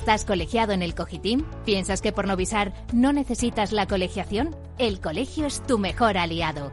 [0.02, 1.44] ¿Estás colegiado en el Cogitim?
[1.64, 4.50] ¿Piensas que por no visar no necesitas la colegiación?
[4.76, 6.72] El colegio es tu mejor aliado.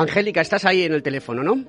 [0.00, 1.64] Angélica, estás ahí en el teléfono, ¿no?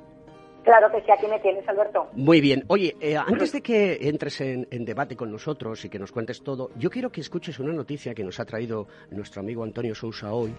[0.64, 2.08] Claro que sí, aquí me tienes, Alberto.
[2.14, 2.64] Muy bien.
[2.68, 6.70] Oye, eh, antes de que entres en, debate con nosotros y que nos cuentes todo,
[6.78, 10.54] yo quiero que escuches una noticia que nos ha traído nuestro amigo Antonio Sousa hoy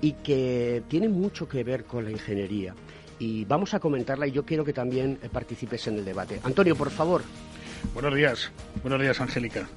[0.00, 2.74] y que tiene mucho que ver con la ingeniería.
[3.18, 6.40] Y vamos a comentarla y yo quiero que también eh, participes en el debate.
[6.44, 7.22] Antonio, por favor.
[7.94, 8.50] Buenos días.
[8.82, 9.68] Buenos días, Angélica.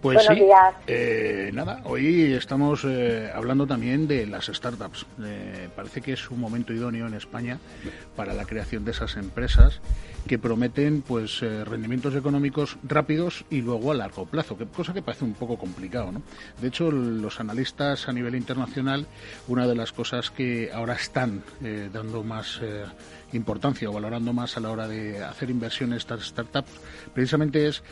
[0.00, 0.74] Pues Buenos sí, días.
[0.86, 5.06] Eh, nada, hoy estamos eh, hablando también de las startups.
[5.22, 7.58] Eh, parece que es un momento idóneo en España
[8.16, 9.80] para la creación de esas empresas
[10.26, 15.24] que prometen pues rendimientos económicos rápidos y luego a largo plazo, que, cosa que parece
[15.24, 16.12] un poco complicado.
[16.12, 16.22] ¿no?
[16.60, 19.06] De hecho, los analistas a nivel internacional,
[19.48, 21.42] una de las cosas que ahora están
[21.92, 22.60] dando más
[23.32, 26.70] importancia o valorando más a la hora de hacer inversiones en estas startups,
[27.14, 27.82] precisamente es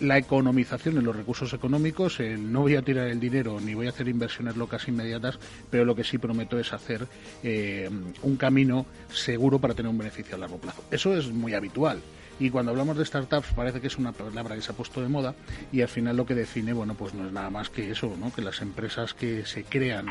[0.00, 3.86] la economización de los recursos económicos, el no voy a tirar el dinero ni voy
[3.86, 5.38] a hacer inversiones locas inmediatas,
[5.70, 7.06] pero lo que sí prometo es hacer
[7.42, 7.90] eh,
[8.22, 10.84] un camino seguro para tener un beneficio a largo plazo.
[10.90, 12.00] Eso es muy habitual.
[12.40, 15.08] Y cuando hablamos de startups parece que es una palabra que se ha puesto de
[15.08, 15.34] moda
[15.70, 18.32] y al final lo que define, bueno, pues no es nada más que eso, ¿no?
[18.32, 20.06] Que las empresas que se crean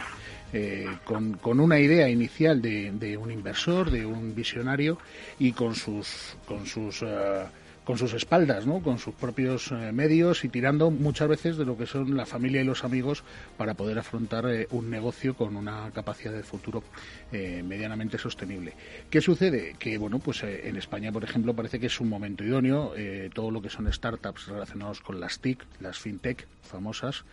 [0.54, 5.00] eh, con, con, una idea inicial de, de, un inversor, de un visionario
[5.40, 7.46] y con sus, con sus eh,
[7.90, 8.84] con sus espaldas, ¿no?
[8.84, 12.62] con sus propios eh, medios y tirando muchas veces de lo que son la familia
[12.62, 13.24] y los amigos
[13.58, 16.84] para poder afrontar eh, un negocio con una capacidad de futuro
[17.32, 18.76] eh, medianamente sostenible.
[19.10, 19.74] ¿Qué sucede?
[19.80, 22.94] Que bueno, pues en España, por ejemplo, parece que es un momento idóneo.
[23.34, 27.24] todo lo que son startups relacionados con las TIC, las fintech famosas,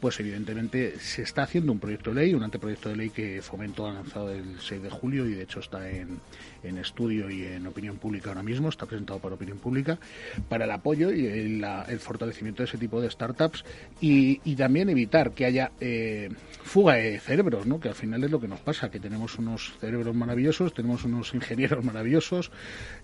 [0.00, 3.86] pues evidentemente se está haciendo un proyecto de ley, un anteproyecto de ley que Fomento
[3.86, 6.20] ha lanzado el 6 de julio y de hecho está en,
[6.62, 9.98] en estudio y en opinión pública ahora mismo, está presentado por opinión pública,
[10.48, 11.64] para el apoyo y el,
[12.00, 13.64] fortalecimiento de ese tipo de startups
[14.00, 16.30] y, también evitar que haya eh,
[16.64, 17.78] fuga de cerebros, ¿no?
[17.78, 21.32] que al final es lo que nos pasa, que tenemos unos cerebros maravillosos, tenemos unos
[21.32, 22.50] ingenieros maravillosos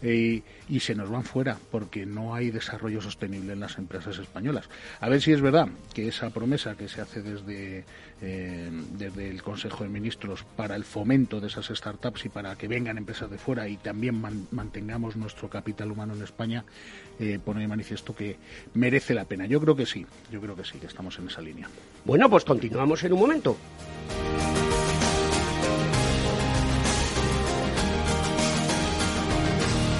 [0.03, 4.69] eh, y se nos van fuera porque no hay desarrollo sostenible en las empresas españolas.
[5.01, 7.85] A ver si es verdad que esa promesa que se hace desde
[8.27, 12.69] eh, desde el Consejo de Ministros para el fomento de esas startups y para que
[12.69, 14.19] vengan empresas de fuera y también
[14.51, 16.65] mantengamos nuestro capital humano en España,
[17.21, 18.39] eh, pone de manifiesto que
[18.73, 19.45] merece la pena.
[19.47, 21.69] Yo creo que sí, yo creo que sí, que estamos en esa línea.
[22.07, 23.59] Bueno, pues continuamos en un momento.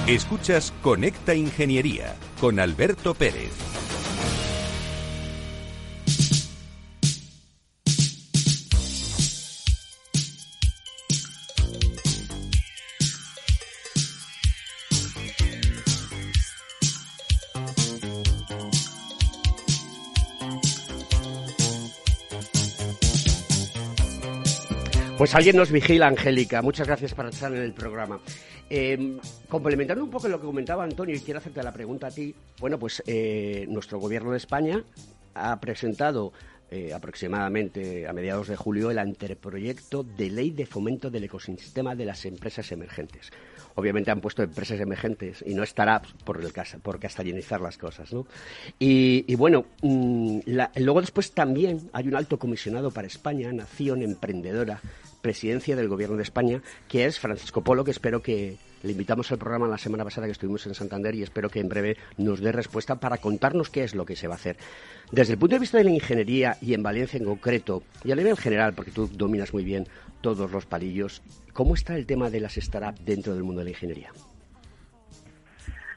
[0.07, 3.84] Escuchas Conecta Ingeniería con Alberto Pérez.
[25.25, 26.61] Pues alguien nos vigila, Angélica.
[26.61, 28.19] Muchas gracias por estar en el programa.
[28.69, 29.17] Eh,
[29.49, 32.35] complementando un poco lo que comentaba Antonio, y quiero hacerte la pregunta a ti.
[32.59, 34.83] Bueno, pues eh, nuestro gobierno de España
[35.33, 36.31] ha presentado
[36.69, 42.05] eh, aproximadamente a mediados de julio el anteproyecto de ley de fomento del ecosistema de
[42.05, 43.31] las empresas emergentes.
[43.75, 48.25] Obviamente han puesto empresas emergentes y no startups por, el, por castellanizar las cosas, ¿no?
[48.79, 50.39] Y, bueno, mm,
[50.77, 54.79] luego después también hay un alto comisionado para España, Nación Emprendedora,
[55.25, 59.39] presidencia del Gobierno de España, que es Francisco Polo, que espero que Le invitamos al
[59.39, 62.51] programa la semana pasada que estuvimos en Santander y espero que en breve nos dé
[62.51, 64.57] respuesta para contarnos qué es lo que se va a hacer.
[65.11, 68.15] Desde el punto de vista de la ingeniería y en Valencia en concreto, y a
[68.15, 69.87] nivel general, porque tú dominas muy bien
[70.21, 71.23] todos los palillos,
[71.53, 74.11] ¿cómo está el tema de las startups dentro del mundo de la ingeniería?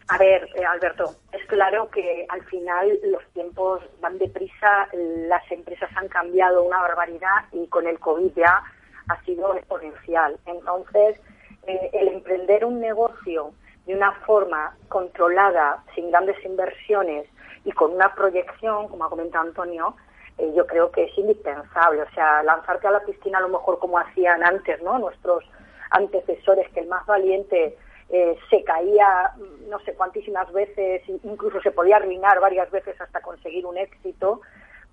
[0.08, 4.88] A ver, eh, Alberto, es claro que al final los tiempos van deprisa,
[5.28, 8.64] las empresas han cambiado una barbaridad y con el COVID ya
[9.08, 10.38] ha sido exponencial.
[10.46, 11.20] Entonces,
[11.66, 13.52] eh, el emprender un negocio
[13.86, 17.26] de una forma controlada, sin grandes inversiones
[17.64, 19.94] y con una proyección, como ha comentado Antonio,
[20.38, 22.02] eh, yo creo que es indispensable.
[22.02, 24.98] O sea, lanzarte a la piscina a lo mejor como hacían antes, ¿no?
[24.98, 25.44] Nuestros
[25.90, 27.76] antecesores, que el más valiente
[28.10, 29.32] eh, se caía
[29.68, 34.40] no sé cuantísimas veces, incluso se podía arruinar varias veces hasta conseguir un éxito,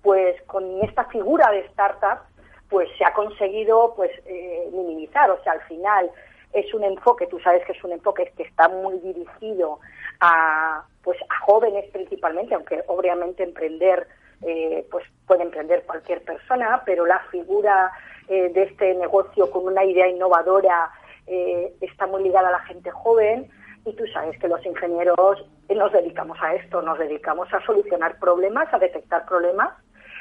[0.02, 2.20] pues con esta figura de startup,
[2.68, 6.10] pues se ha conseguido pues eh, minimizar, o sea, al final
[6.52, 9.80] es un enfoque, tú sabes que es un enfoque que está muy dirigido
[10.20, 14.08] a pues a jóvenes principalmente, aunque obviamente emprender
[14.42, 17.92] eh, pues puede emprender cualquier persona, pero la figura
[18.28, 20.90] de este negocio con una idea innovadora
[21.26, 23.50] eh, está muy ligada a la gente joven.
[23.84, 28.72] Y tú sabes que los ingenieros nos dedicamos a esto, nos dedicamos a solucionar problemas,
[28.72, 29.70] a detectar problemas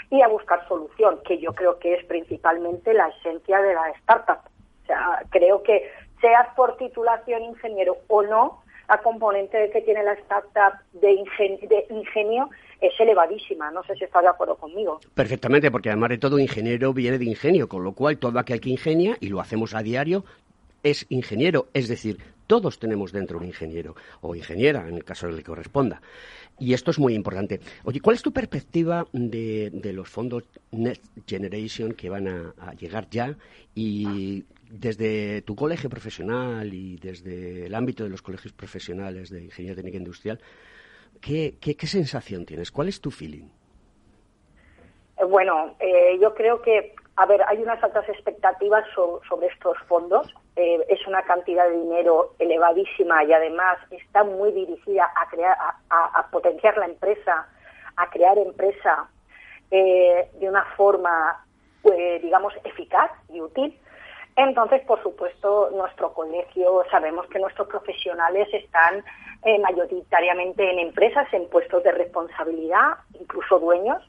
[0.10, 4.40] y a buscar solución, que yo creo que es principalmente la esencia de la startup.
[4.84, 5.90] O sea, creo que
[6.22, 11.24] seas por titulación ingeniero o no, la componente que tiene la startup de,
[11.68, 12.50] de ingenio
[12.82, 13.72] es elevadísima.
[13.72, 15.00] No sé si estás de acuerdo conmigo.
[15.14, 18.70] Perfectamente, porque además de todo ingeniero viene de ingenio, con lo cual todo aquel que
[18.70, 20.24] ingenia, y lo hacemos a diario,
[20.86, 25.34] es ingeniero, es decir, todos tenemos dentro un ingeniero o ingeniera, en el caso que
[25.34, 26.00] le corresponda.
[26.60, 27.60] Y esto es muy importante.
[27.84, 33.36] Oye, ¿cuál es tu perspectiva de, los fondos Next Generation que van a, llegar ya?
[33.74, 39.76] Y desde tu colegio profesional y desde el ámbito de los colegios profesionales de Ingeniería
[39.76, 40.40] Técnica Industrial,
[41.20, 42.72] ¿qué, sensación tienes?
[42.72, 43.48] ¿Cuál es tu feeling?
[45.18, 50.34] Eh, bueno, eh, yo creo que a ver, hay unas altas expectativas sobre estos fondos.
[50.58, 55.58] Eh, es una cantidad de dinero elevadísima y además está muy dirigida a crear,
[55.90, 57.50] a, potenciar la empresa,
[57.98, 59.10] a crear empresa
[59.70, 61.46] eh, de una forma,
[61.84, 63.78] eh, digamos, eficaz y útil.
[64.38, 69.04] Entonces, por supuesto, nuestro colegio, sabemos que nuestros profesionales están
[69.62, 74.02] mayoritariamente en empresas, en puestos de responsabilidad, incluso dueños,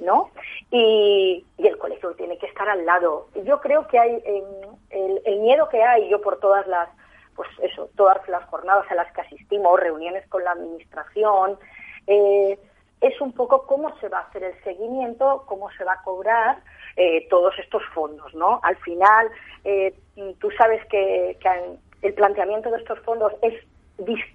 [0.00, 0.30] ¿no?
[0.70, 3.28] Y, el colegio tiene que estar al lado.
[3.44, 6.88] Yo creo que hay el, miedo que hay, yo por todas las,
[7.34, 11.58] pues eso, todas las jornadas a las que asistimos, reuniones con la administración,
[12.06, 12.58] eh,
[13.00, 16.58] es un poco cómo se va a hacer el seguimiento, cómo se va a cobrar
[16.96, 18.60] eh, todos estos fondos, ¿no?
[18.62, 19.30] Al final,
[19.64, 19.94] eh,
[20.38, 21.38] tú sabes que,
[22.02, 23.54] el planteamiento de estos fondos es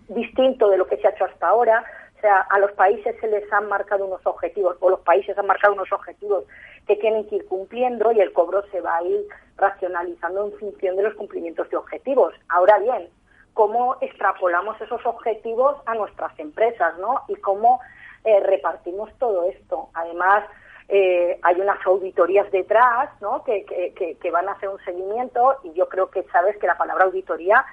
[0.10, 1.86] distinto de lo que se ha hecho hasta ahora.
[2.22, 5.48] O sea, a los países se les han marcado unos objetivos, o los países han
[5.48, 6.44] marcado unos objetivos
[6.86, 9.26] que tienen que ir cumpliendo y el cobro se va a ir
[9.58, 12.36] racionalizando en función de los cumplimientos de objetivos.
[12.48, 13.10] Ahora bien,
[13.56, 17.24] ¿cómo extrapolamos esos objetivos a nuestras empresas, ¿no?
[17.28, 17.80] Y cómo
[18.24, 19.90] eh, repartimos todo esto.
[19.96, 20.44] Además,
[20.90, 23.44] eh, hay unas auditorías detrás, ¿no?
[23.44, 26.78] Que, que, que, van a hacer un seguimiento y yo creo que sabes que la
[26.78, 27.66] palabra auditoría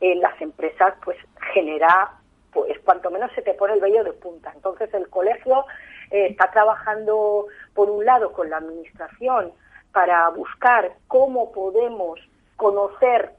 [0.00, 1.16] en las empresas pues
[1.54, 2.10] genera
[2.56, 4.50] pues cuanto menos se te pone el vello de punta.
[4.54, 5.66] Entonces el colegio
[6.10, 9.52] eh, está trabajando, por un lado, con la administración
[9.92, 12.18] para buscar cómo podemos
[12.56, 13.32] conocer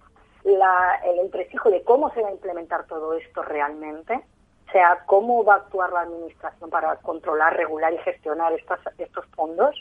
[0.44, 4.14] el entresijo de cómo se va a implementar todo esto realmente,
[4.68, 9.76] o sea, cómo va a actuar la administración para controlar, regular y gestionar estos fondos.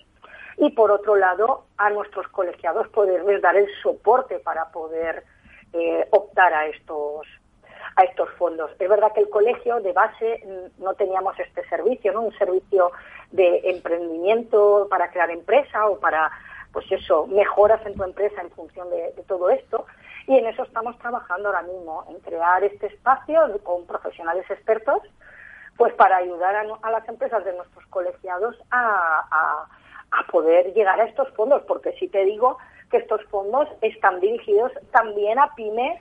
[0.56, 5.24] Y por otro lado, a nuestros colegiados poderles dar el soporte para poder
[5.72, 7.26] eh, optar a estos
[7.96, 8.70] a estos fondos.
[8.78, 12.22] Es verdad que el colegio de base mm, no teníamos este servicio, ¿no?
[12.22, 12.92] Un servicio
[13.32, 16.30] de emprendimiento para crear empresa o para,
[16.72, 19.86] pues eso, mejoras en tu empresa en función de, todo esto.
[20.26, 25.00] Y en eso estamos trabajando ahora mismo, en crear este espacio con profesionales expertos,
[25.76, 29.66] pues para ayudar a, las empresas de nuestros colegiados a,
[30.10, 32.58] a poder llegar a estos fondos, porque sí te digo
[32.90, 36.00] que estos fondos están dirigidos también a pymes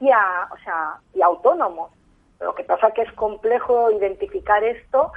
[0.00, 1.90] y a, o sea, y autónomos.
[2.40, 5.12] Lo que pasa que es complejo identificar esto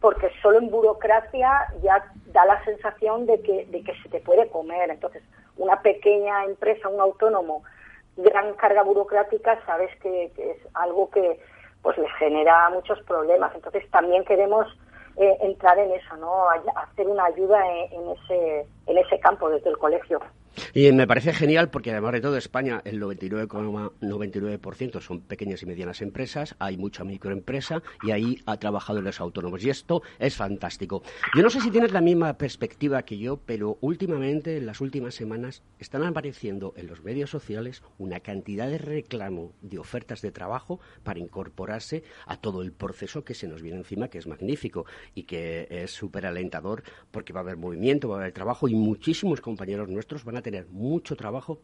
[0.00, 4.48] porque solo en burocracia ya da la sensación de que, de que se te puede
[4.48, 4.90] comer.
[4.90, 5.22] Entonces,
[5.56, 7.62] una pequeña empresa, un autónomo,
[8.16, 11.40] gran carga burocrática, sabes que, es algo que
[11.82, 13.54] pues les genera muchos problemas.
[13.54, 14.66] Entonces, también queremos
[15.16, 16.48] eh, entrar en eso, ¿no?
[16.48, 17.60] hacer una ayuda
[17.90, 20.20] en, ese, en ese campo desde el colegio.
[20.74, 26.02] Y me parece genial porque además de todo España el 99,99% son pequeñas y medianas
[26.02, 31.02] empresas, hay mucha microempresa y ahí ha trabajado los autónomos y esto es fantástico.
[31.34, 35.14] Yo no sé si tienes la misma perspectiva que yo, pero últimamente, en las últimas
[35.14, 40.80] semanas, están apareciendo en los medios sociales una cantidad de reclamo de ofertas de trabajo
[41.02, 45.24] para incorporarse a todo el proceso que se nos viene encima, que es magnífico y
[45.24, 49.42] que es súper alentador porque va a haber movimiento, va a haber trabajo y muchísimos
[49.42, 51.58] compañeros nuestros van a tener mucho trabajo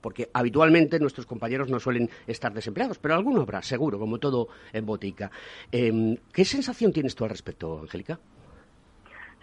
[0.00, 4.86] porque habitualmente nuestros compañeros no suelen estar desempleados, pero alguno habrá, seguro, como todo en
[4.86, 5.30] botica.
[5.72, 8.20] Em, ¿Qué sensación tienes tú al respecto, Angélica?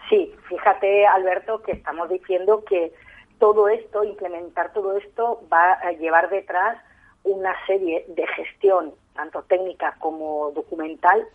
[0.08, 2.92] Sí, fíjate, Alberto, que estamos diciendo que
[3.38, 6.78] todo esto, implementar todo esto, va a llevar detrás
[7.24, 11.26] una serie de gestión, tanto técnica como documental,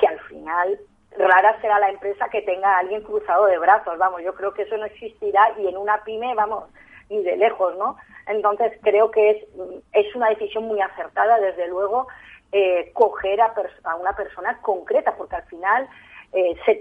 [0.00, 0.80] que al final
[1.16, 4.62] rara será la empresa que tenga a alguien cruzado de brazos, vamos, yo creo que
[4.62, 6.64] eso no existirá y en una pyme, vamos,
[7.08, 7.96] ni de lejos, ¿no?
[8.26, 9.44] Entonces creo que es,
[9.92, 12.08] es una decisión muy acertada, desde luego,
[12.52, 13.52] eh, coger a,
[13.84, 15.88] a, una persona concreta, porque al final
[16.32, 16.74] eh, se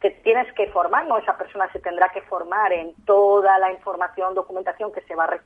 [0.00, 1.16] te tienes que formar, ¿no?
[1.16, 5.38] Esa persona se tendrá que formar en toda la información, documentación que se va a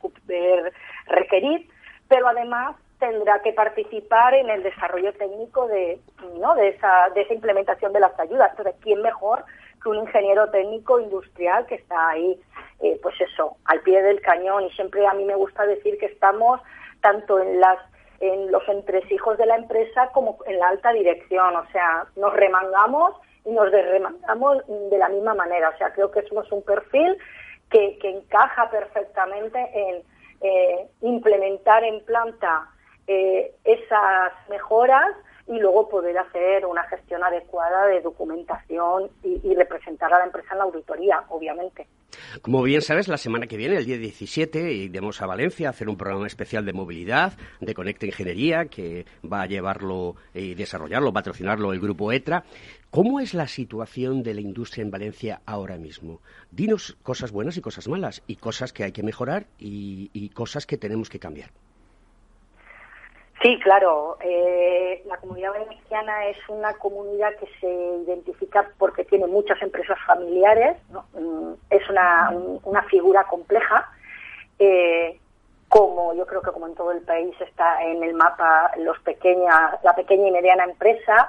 [1.07, 1.69] requerir,
[2.09, 6.01] pero además tendrá que participar en el desarrollo técnico de,
[6.41, 6.55] ¿no?
[6.55, 8.51] de, esa, de esa implementación de las ayudas.
[8.51, 9.45] Entonces, ¿quién mejor
[9.83, 12.41] que un ingeniero técnico industrial que está ahí,
[12.81, 14.65] eh, pues eso, al pie del cañón?
[14.65, 16.61] Y siempre a mí me gusta decir que estamos
[17.01, 17.79] tanto en las
[18.21, 23.15] en los entresijos de la empresa como en la alta dirección, o sea, nos remangamos
[23.45, 27.17] y nos desremangamos de la misma manera, o sea, creo que somos un perfil
[27.71, 30.03] que, que encaja perfectamente en
[30.41, 32.69] eh, implementar en planta
[33.09, 35.17] eh, esas mejoras
[35.49, 40.59] y luego poder hacer una gestión adecuada de documentación y, representar a la empresa en
[40.59, 41.87] la auditoría, obviamente.
[42.43, 45.89] Como bien sabes, la semana que viene, el día 17, iremos a Valencia a hacer
[45.89, 51.73] un programa especial de movilidad, de Conecta Ingeniería, que va a llevarlo y desarrollarlo, patrocinarlo
[51.73, 52.45] el grupo ETRA.
[52.91, 56.21] ¿Cómo es la situación de la industria en Valencia ahora mismo?
[56.51, 60.77] Dinos cosas buenas y cosas malas, y cosas que hay que mejorar y cosas que
[60.77, 61.51] tenemos que cambiar.
[63.43, 64.17] Sí, claro.
[64.21, 67.71] Eh, la comunidad valenciana es una comunidad que se
[68.05, 70.77] identifica porque tiene muchas empresas familiares.
[71.15, 72.31] Mm, es una,
[72.65, 73.89] una figura compleja.
[74.59, 75.21] Eh,
[75.69, 79.79] como yo creo que como en todo el país está en el mapa los pequeña,
[79.83, 81.29] la pequeña y mediana empresa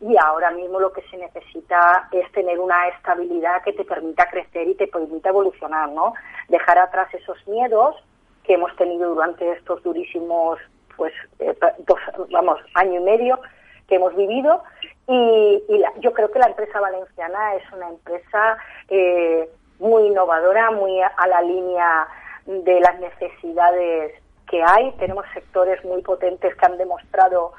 [0.00, 4.68] y ahora mismo lo que se necesita es tener una estabilidad que te permita crecer
[4.68, 6.14] y te permita evolucionar, ¿no?
[6.48, 7.96] Dejar atrás esos miedos
[8.44, 10.58] que hemos tenido durante estos durísimos
[10.96, 11.98] pues eh, dos,
[12.30, 13.40] vamos, año y medio
[13.88, 14.62] que hemos vivido
[15.08, 15.62] y,
[16.00, 21.42] yo creo que la empresa valenciana es una empresa eh, muy innovadora, muy a la
[21.42, 22.08] línea
[22.46, 24.14] de las necesidades
[24.48, 24.92] que hay.
[24.92, 27.52] Tenemos sectores muy potentes que han demostrado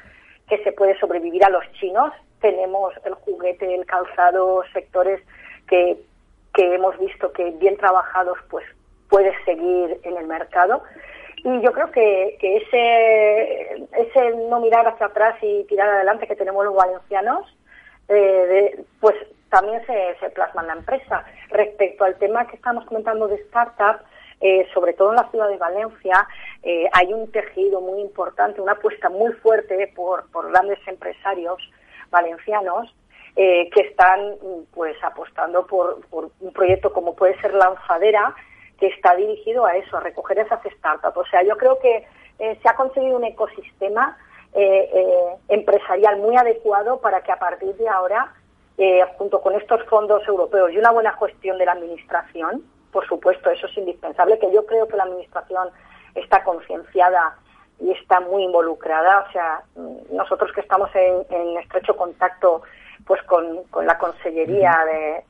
[0.47, 2.13] que se puede sobrevivir a los chinos.
[2.39, 5.21] Tenemos el juguete, el calzado, sectores
[5.67, 5.97] que,
[6.53, 8.65] que hemos visto que bien trabajados pues
[9.09, 10.83] puedes seguir en el mercado.
[11.47, 16.35] Y yo creo que, que ese, ese no mirar hacia atrás y tirar adelante que
[16.35, 17.47] tenemos los valencianos,
[18.09, 19.15] eh, pues
[19.49, 21.23] también se, se, plasma en la empresa.
[21.49, 24.01] Respecto al tema que estamos comentando de startup,
[24.41, 26.27] eh, sobre todo en la ciudad de Valencia,
[26.63, 31.61] eh, hay un tejido muy importante, una apuesta muy fuerte por, por grandes empresarios
[32.09, 32.93] valencianos
[33.35, 34.33] que están
[34.73, 38.33] pues apostando por, por un proyecto como puede ser Lanzadera,
[38.79, 41.17] que está dirigido a eso, a recoger esas startups.
[41.17, 42.05] O sea, yo creo que
[42.39, 44.17] eh, se ha conseguido un ecosistema
[44.53, 48.33] eh, eh, empresarial muy adecuado para que a partir de ahora,
[49.17, 53.65] junto con estos fondos europeos y una buena gestión de la administración, por supuesto, eso
[53.65, 55.69] es indispensable, que yo creo que la administración
[56.13, 57.37] está concienciada
[57.79, 59.25] y está muy involucrada.
[59.27, 59.63] O sea,
[60.11, 62.61] nosotros que estamos en estrecho contacto
[63.05, 65.23] pues con, la Consellería de,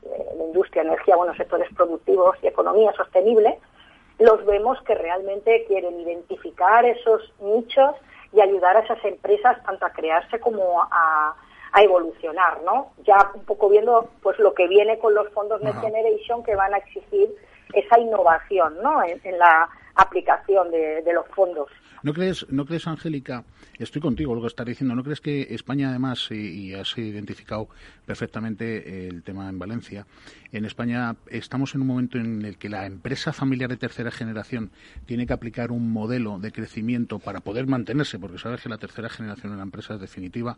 [0.44, 3.58] Industria, Energía, buenos sectores productivos y economía sostenible,
[4.18, 7.94] los vemos que realmente quieren identificar esos nichos
[8.32, 11.34] y ayudar a esas empresas tanto a crearse como a,
[11.80, 12.90] evolucionar, ¿no?
[13.04, 16.74] Ya un poco viendo pues lo que viene con los fondos Next Generation que van
[16.74, 17.28] a exigir
[17.72, 19.00] esa innovación, ¿no?
[19.04, 21.68] En, la aplicación de, los fondos.
[22.02, 23.44] ¿No crees, no crees, Angélica?
[23.78, 24.94] Estoy contigo, lo que estás diciendo.
[24.94, 27.68] ¿No crees que España, además, y, has identificado
[28.06, 30.06] perfectamente el tema en Valencia,
[30.52, 34.70] en España estamos en un momento en el que la empresa familiar de tercera generación
[35.04, 39.08] tiene que aplicar un modelo de crecimiento para poder mantenerse, porque sabes que la tercera
[39.08, 40.56] generación de la empresa es definitiva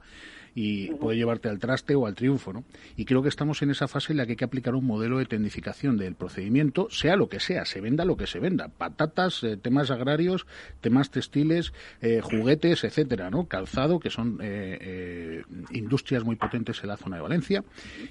[0.55, 2.65] y puede llevarte al traste o al triunfo, ¿no?
[2.97, 5.19] Y creo que estamos en esa fase en la que hay que aplicar un modelo
[5.19, 9.43] de tecnificación del procedimiento, sea lo que sea, se venda lo que se venda, patatas,
[9.43, 10.47] eh, temas agrarios,
[10.81, 13.47] temas textiles, eh, juguetes, etcétera, ¿no?
[13.47, 17.65] Calzado, que son eh, industrias muy potentes en la zona de Valencia.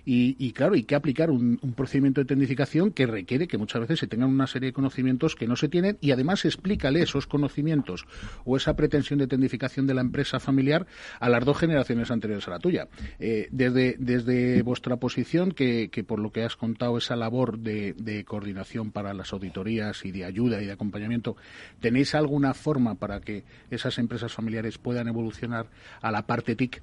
[0.05, 3.99] Y, claro, hay que aplicar un, un, procedimiento de tecnificación que requiere que muchas veces
[3.99, 8.05] se tengan una serie de conocimientos que no se tienen y además explícale esos conocimientos
[8.45, 10.87] o esa pretensión de tecnificación de la empresa familiar
[11.19, 12.87] a las dos generaciones anteriores a la tuya.
[13.19, 18.25] desde, desde vuestra posición, que, que, por lo que has contado, esa labor de, de
[18.25, 21.35] coordinación para las auditorías y de ayuda y de acompañamiento,
[21.79, 25.65] ¿tenéis alguna forma para que esas empresas familiares puedan evolucionar
[26.01, 26.81] a la parte TIC?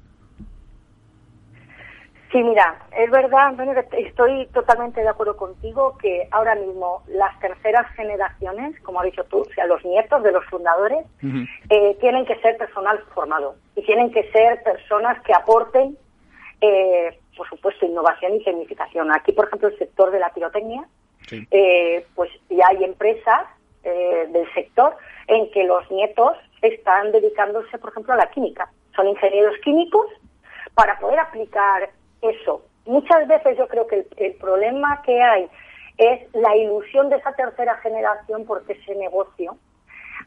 [2.33, 3.55] Sí, mira, es verdad,
[3.93, 9.43] estoy totalmente de acuerdo contigo que ahora mismo las terceras generaciones, como has dicho tú,
[9.43, 11.07] o sea, los nietos de los fundadores,
[11.71, 15.97] eh, tienen que ser personal formado y tienen que ser personas que aporten,
[16.61, 19.13] eh, por supuesto, innovación y tecnificación.
[19.13, 20.85] Aquí, por ejemplo, el sector de la pirotecnia,
[21.31, 23.47] eh, pues ya hay empresas
[23.83, 24.97] del sector
[25.29, 28.71] en que los nietos están dedicándose, por ejemplo, a la química.
[28.95, 30.07] Son ingenieros químicos
[30.75, 31.91] para poder aplicar
[32.23, 32.63] eso.
[32.87, 35.49] Muchas veces yo creo que el, problema que hay
[35.99, 39.57] es la ilusión de esa tercera generación porque ese negocio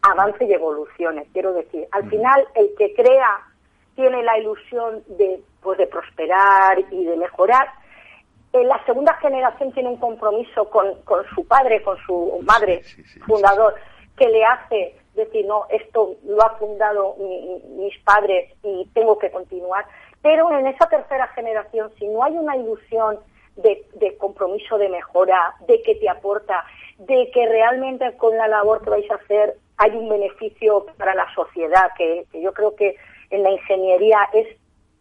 [0.01, 1.27] avance y evolucione.
[1.31, 3.41] Quiero decir, al final el que crea
[3.95, 7.67] tiene la ilusión de, pues, de prosperar y de mejorar.
[8.51, 10.95] En la segunda generación tiene un compromiso con,
[11.35, 12.81] su padre, con su madre
[13.27, 13.75] fundador,
[14.19, 19.85] que le hace decir, no, esto lo ha fundado mis padres y tengo que continuar.
[20.21, 23.19] Pero en esa tercera generación, si no hay una ilusión
[23.55, 26.63] de, compromiso de mejora, de que te aporta,
[26.97, 31.33] de que realmente con la labor que vais a hacer hay un beneficio para la
[31.33, 32.95] sociedad, que, yo creo que
[33.29, 34.47] en la ingeniería es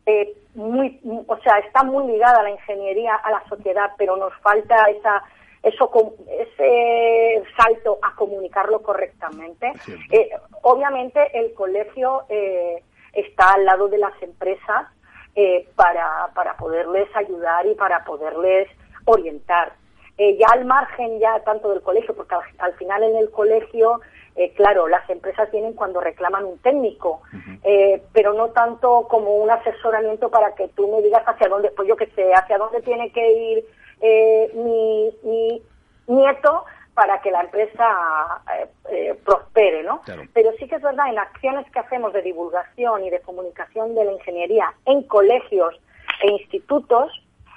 [0.07, 4.85] eh, muy, o sea, está muy ligada la ingeniería a la sociedad, pero nos falta
[4.85, 5.23] esa
[5.63, 5.91] eso
[6.29, 9.73] ese salto a comunicarlo correctamente.
[10.11, 10.31] Eh,
[10.63, 12.83] obviamente el colegio eh,
[13.13, 14.87] está al lado de las empresas
[15.35, 18.69] eh, para, para poderles ayudar y para poderles
[19.05, 19.73] orientar.
[20.17, 24.01] Eh, ya al margen ya tanto del colegio, porque al, final en el colegio,
[24.35, 27.23] eh, claro, las empresas tienen cuando reclaman un técnico,
[28.13, 31.95] pero no tanto como un asesoramiento para que tú me digas hacia dónde, pues yo
[31.95, 33.65] que sé, hacia dónde tiene que ir
[34.01, 35.63] mi, mi
[36.07, 36.65] nieto
[36.99, 40.01] para que la empresa eh, eh, prospere, ¿no?
[40.33, 44.05] Pero sí que es verdad, en acciones que hacemos de divulgación y de comunicación de
[44.05, 45.81] la ingeniería en colegios
[46.25, 47.13] e institutos,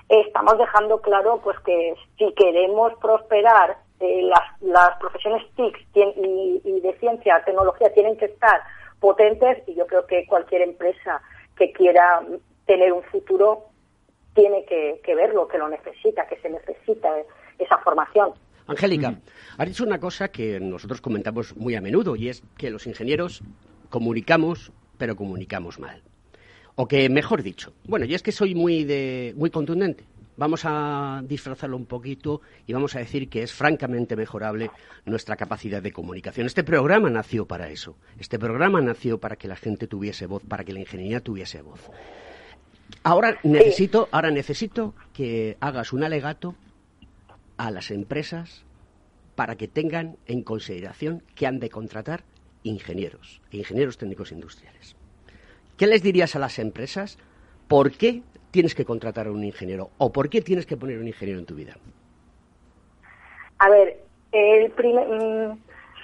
[0.09, 4.29] estamos dejando claro pues que si queremos prosperar, eh,
[4.61, 8.61] las, profesiones TIC y, de ciencia, tecnología tienen que estar
[8.99, 11.19] potentes y yo creo que cualquier empresa
[11.55, 12.21] que quiera
[12.67, 13.70] tener un futuro
[14.33, 17.09] tiene que, verlo, que lo necesita, que se necesita
[17.59, 18.33] esa formación.
[18.67, 19.19] Angélica,
[19.57, 23.43] has dicho una cosa que nosotros comentamos muy a menudo y es que los ingenieros
[23.89, 26.01] comunicamos, pero comunicamos mal.
[26.75, 30.05] O que, mejor dicho, bueno, y es que soy muy, de, muy contundente.
[30.37, 34.71] Vamos a disfrazarlo un poquito y vamos a decir que es francamente mejorable
[35.05, 36.47] nuestra capacidad de comunicación.
[36.47, 37.97] Este programa nació para eso.
[38.17, 41.91] Este programa nació para que la gente tuviese voz, para que la ingeniería tuviese voz.
[43.03, 46.55] Ahora necesito, ahora necesito que hagas un alegato
[47.57, 48.63] a las empresas
[49.35, 52.23] para que tengan en consideración que han de contratar
[52.63, 54.95] ingenieros, ingenieros técnicos industriales.
[55.77, 57.17] ¿Qué les dirías a las empresas?
[57.67, 58.21] ¿Por qué
[58.51, 61.45] tienes que contratar a un ingeniero o por qué tienes que poner un ingeniero en
[61.45, 61.77] tu vida?
[63.57, 63.99] A ver,
[64.31, 65.07] el primer,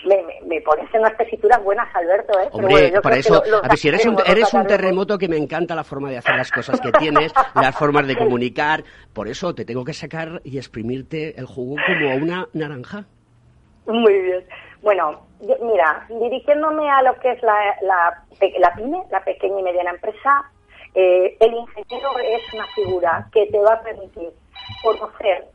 [0.05, 2.49] me, me, pones en unas tesituras buenas, Alberto, ¿eh?
[2.51, 5.83] Hombre, para eso, a ver, si eres un, eres un terremoto que me encanta la
[5.83, 8.83] forma de hacer las cosas que tienes, las formas de comunicar,
[9.13, 13.05] por eso te tengo que sacar y exprimirte el jugo como una naranja.
[13.87, 14.45] Muy bien.
[14.81, 18.23] Bueno, mira, dirigiéndome a lo que es la, la,
[18.59, 20.51] la PYME, la pequeña y mediana empresa,
[20.93, 24.29] eh, el ingeniero es una figura que te va a permitir
[24.81, 25.45] conocer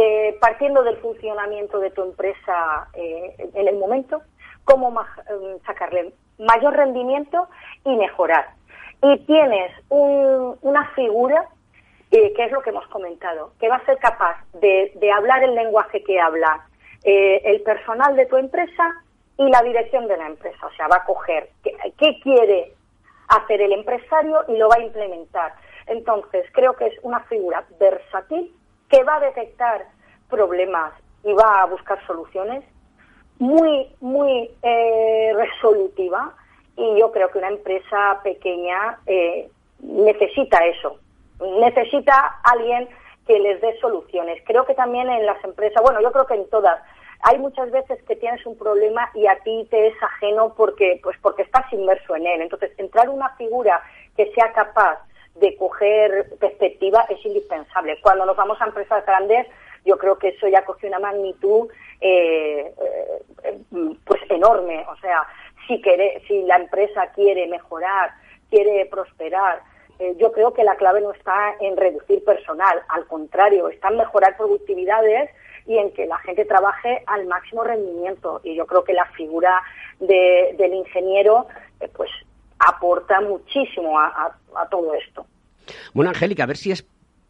[0.00, 4.22] eh, partiendo del funcionamiento de tu empresa eh, en el momento,
[4.62, 7.48] cómo eh, sacarle mayor rendimiento
[7.84, 8.46] y mejorar.
[9.02, 11.48] Y tienes una figura,
[12.12, 16.04] que es lo que hemos comentado, que va a ser capaz de, hablar el lenguaje
[16.04, 16.64] que habla
[17.02, 19.02] el personal de tu empresa
[19.36, 20.64] y la dirección de la empresa.
[20.64, 22.72] O sea, va a coger qué, quiere
[23.28, 25.54] hacer el empresario y lo va a implementar.
[25.86, 28.52] Entonces, creo que es una figura versátil
[28.88, 29.86] que va a detectar
[30.28, 30.92] problemas
[31.24, 32.64] y va a buscar soluciones
[33.38, 36.34] muy, muy eh, resolutiva
[36.76, 39.48] y yo creo que una empresa pequeña eh,
[39.80, 40.98] necesita eso,
[41.58, 42.88] necesita alguien
[43.26, 44.42] que les dé soluciones.
[44.46, 46.80] Creo que también en las empresas, bueno, yo creo que en todas,
[47.22, 51.16] hay muchas veces que tienes un problema y a ti te es ajeno porque, pues
[51.20, 52.40] porque estás inmerso en él.
[52.42, 53.82] Entonces, entrar una figura
[54.16, 54.98] que sea capaz
[55.40, 57.98] de coger perspectiva es indispensable.
[58.00, 59.46] Cuando nos vamos a empresas grandes,
[59.84, 61.68] yo creo que eso ya coge una magnitud
[62.00, 62.72] eh,
[63.44, 63.58] eh,
[64.04, 64.84] pues enorme.
[64.90, 65.26] O sea,
[65.66, 68.10] si, quiere, si la empresa quiere mejorar,
[68.50, 69.62] quiere prosperar,
[69.98, 73.96] eh, yo creo que la clave no está en reducir personal, al contrario, está en
[73.96, 75.30] mejorar productividades
[75.66, 78.40] y en que la gente trabaje al máximo rendimiento.
[78.44, 79.60] Y yo creo que la figura
[79.98, 81.46] del ingeniero,
[81.80, 82.10] eh, pues,
[82.58, 84.34] aporta muchísimo a,
[84.70, 85.26] todo esto.
[85.94, 86.86] Bueno, Angélica, a ver si es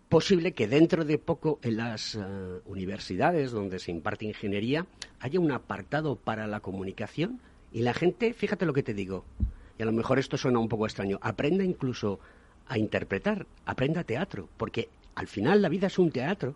[0.08, 2.20] posible que dentro de poco en las eh,
[2.64, 4.86] universidades donde se imparte ingeniería
[5.20, 7.40] haya un apartado para la comunicación
[7.72, 9.24] y la gente, fíjate lo que te digo,
[9.78, 12.20] y a lo mejor esto suena un poco extraño, aprenda incluso
[12.66, 16.54] a interpretar, aprenda teatro, porque al final la vida es un teatro,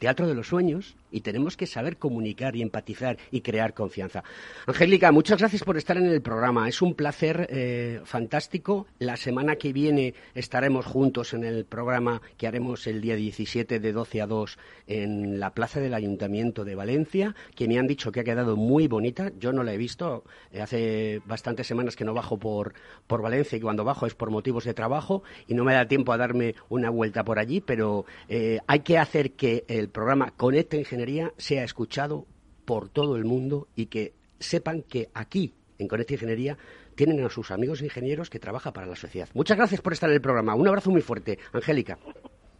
[0.00, 4.24] teatro de los sueños, y tenemos que saber comunicar y empatizar y crear confianza.
[4.66, 6.68] Angélica, muchas gracias por estar en el programa.
[6.68, 8.86] Es un placer eh, fantástico.
[8.98, 13.92] La semana que viene estaremos juntos en el programa que haremos el día 17 de
[13.92, 18.20] 12 a 2 en la plaza del Ayuntamiento de Valencia, que me han dicho que
[18.20, 19.32] ha quedado muy bonita.
[19.38, 20.24] Yo no la he visto.
[20.58, 22.72] Hace bastantes semanas que no bajo por,
[23.06, 26.12] por Valencia y cuando bajo es por motivos de trabajo y no me da tiempo
[26.12, 30.78] a darme una vuelta por allí, pero eh, hay que hacer que el programa conecte
[30.78, 32.26] en general sea escuchado
[32.64, 36.56] por todo el mundo y que sepan que aquí, en Conecta Ingeniería,
[36.94, 39.28] tienen a sus amigos ingenieros que trabajan para la sociedad.
[39.34, 40.54] Muchas gracias por estar en el programa.
[40.54, 41.38] Un abrazo muy fuerte.
[41.52, 41.98] Angélica.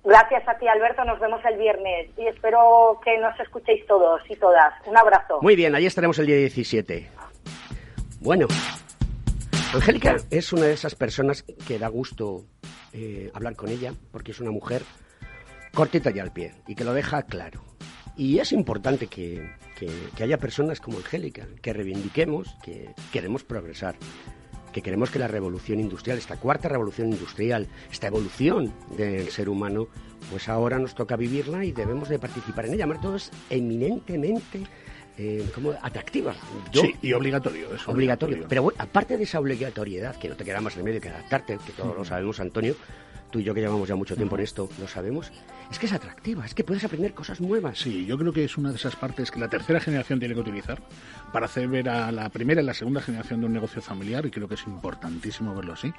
[0.02, 1.04] Gracias a ti, Alberto.
[1.04, 4.72] Nos vemos el viernes y espero que nos escuchéis todos y todas.
[4.86, 5.40] Un abrazo.
[5.42, 7.08] Muy bien, allí estaremos el día 17.
[8.20, 8.46] Bueno,
[9.74, 12.44] Angélica es una de esas personas que da gusto
[12.92, 14.82] eh, hablar con ella porque es una mujer
[15.72, 17.64] cortita y al pie y que lo deja claro.
[18.16, 19.50] Y es importante que,
[20.20, 23.96] haya personas como Angélica, que reivindiquemos que queremos progresar,
[24.72, 29.88] que queremos que la revolución industrial, esta cuarta revolución industrial, esta evolución del ser humano,
[30.30, 32.86] pues ahora nos toca vivirla y debemos de participar en ella.
[33.00, 34.64] Todo es eminentemente
[35.18, 36.34] eh, como atractiva.
[36.72, 37.74] sí, y obligatorio.
[37.74, 38.46] Es obligatorio.
[38.48, 41.72] Pero bueno, aparte de esa obligatoriedad, que no te queda más remedio que adaptarte, que
[41.72, 42.74] todos lo sabemos, Antonio,
[43.30, 45.30] tú y yo que llevamos ya mucho tiempo en esto, lo sabemos,
[45.70, 47.78] es que es atractiva, es que puedes aprender cosas nuevas.
[47.78, 50.40] Sí, yo creo que es una de esas partes que la tercera generación tiene que
[50.40, 50.82] utilizar
[51.32, 54.30] para hacer ver a la primera y la segunda generación de un negocio familiar, y
[54.30, 55.92] creo que es importantísimo verlo así,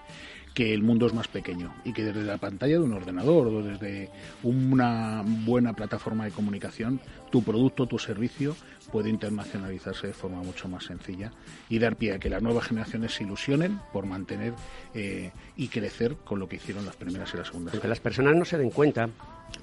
[0.54, 3.64] que el mundo es más pequeño y que desde la pantalla de un ordenador o
[3.64, 4.10] desde
[4.44, 7.00] una buena plataforma de comunicación,
[7.32, 8.56] tu producto, tu servicio
[8.92, 11.32] puede internacionalizarse de forma mucho más sencilla
[11.70, 14.54] y dar pie a que las nuevas generaciones se ilusionen por mantener
[14.94, 17.80] eh, y crecer con lo que hicieron las primeras y las segundas.
[17.80, 19.10] Que las personas no se den cuenta,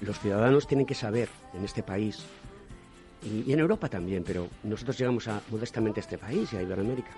[0.00, 2.24] los ciudadanos tienen que saber en este país
[3.22, 7.10] y, en Europa también, pero nosotros llegamos a, modestamente a este país y a Iberoamérica.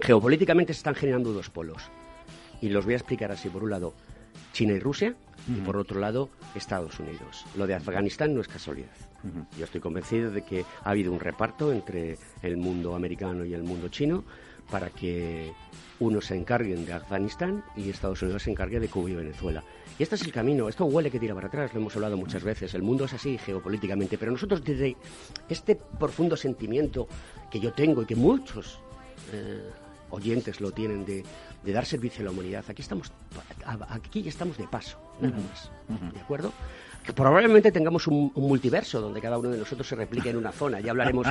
[0.00, 1.90] Geopolíticamente se están generando dos polos
[2.60, 3.48] y los voy a explicar así.
[3.48, 3.94] Por un lado,
[4.52, 5.14] China y Rusia
[5.48, 7.44] y por otro lado, Estados Unidos.
[7.56, 8.90] Lo de Afganistán no es casualidad.
[9.58, 13.62] Yo estoy convencido de que ha habido un reparto entre el mundo americano y el
[13.62, 14.24] mundo chino
[14.70, 15.52] para que
[15.98, 19.62] unos se encarguen de Afganistán y Estados Unidos se encargue de Cuba y Venezuela.
[19.98, 22.42] Y este es el camino, esto huele que tira para atrás, lo hemos hablado muchas
[22.42, 24.96] veces, el mundo es así geopolíticamente, pero nosotros desde
[25.48, 27.06] este profundo sentimiento
[27.50, 28.80] que yo tengo y que muchos
[29.32, 29.70] eh,
[30.10, 31.24] oyentes lo tienen de,
[31.64, 33.12] dar servicio a la humanidad, aquí estamos,
[33.88, 35.70] aquí estamos de paso, nada más,
[36.12, 36.52] ¿de acuerdo?
[37.04, 40.80] que probablemente tengamos un, multiverso donde cada uno de nosotros se replique en una zona.
[40.80, 41.26] Ya hablaremos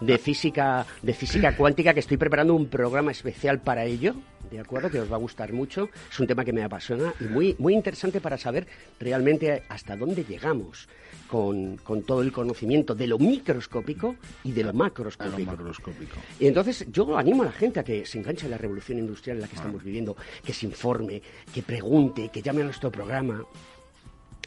[0.00, 4.14] de, física, de física cuántica, que estoy preparando un programa especial para ello,
[4.50, 4.90] ¿de acuerdo?
[4.90, 5.88] Que os va a gustar mucho.
[6.10, 8.66] Es un tema que me apasiona y muy, muy interesante para saber
[8.98, 10.88] realmente hasta dónde llegamos.
[11.28, 16.16] Con, todo el conocimiento de lo microscópico y de lo macroscópico.
[16.38, 19.38] Y entonces yo animo a la gente a que se enganche en la revolución industrial
[19.38, 21.20] en la que estamos viviendo, que se informe,
[21.52, 23.44] que pregunte, que llame a nuestro programa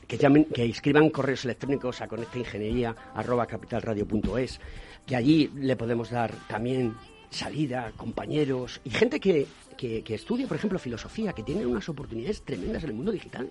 [0.09, 4.59] que, llamen, que escriban correos electrónicos a conectaingeniería.capitalradio.es,
[5.05, 6.95] que allí le podemos dar también
[7.29, 12.83] salida, compañeros y gente que, que, estudia, por ejemplo, filosofía, que tiene unas oportunidades tremendas
[12.83, 13.49] en el mundo digital,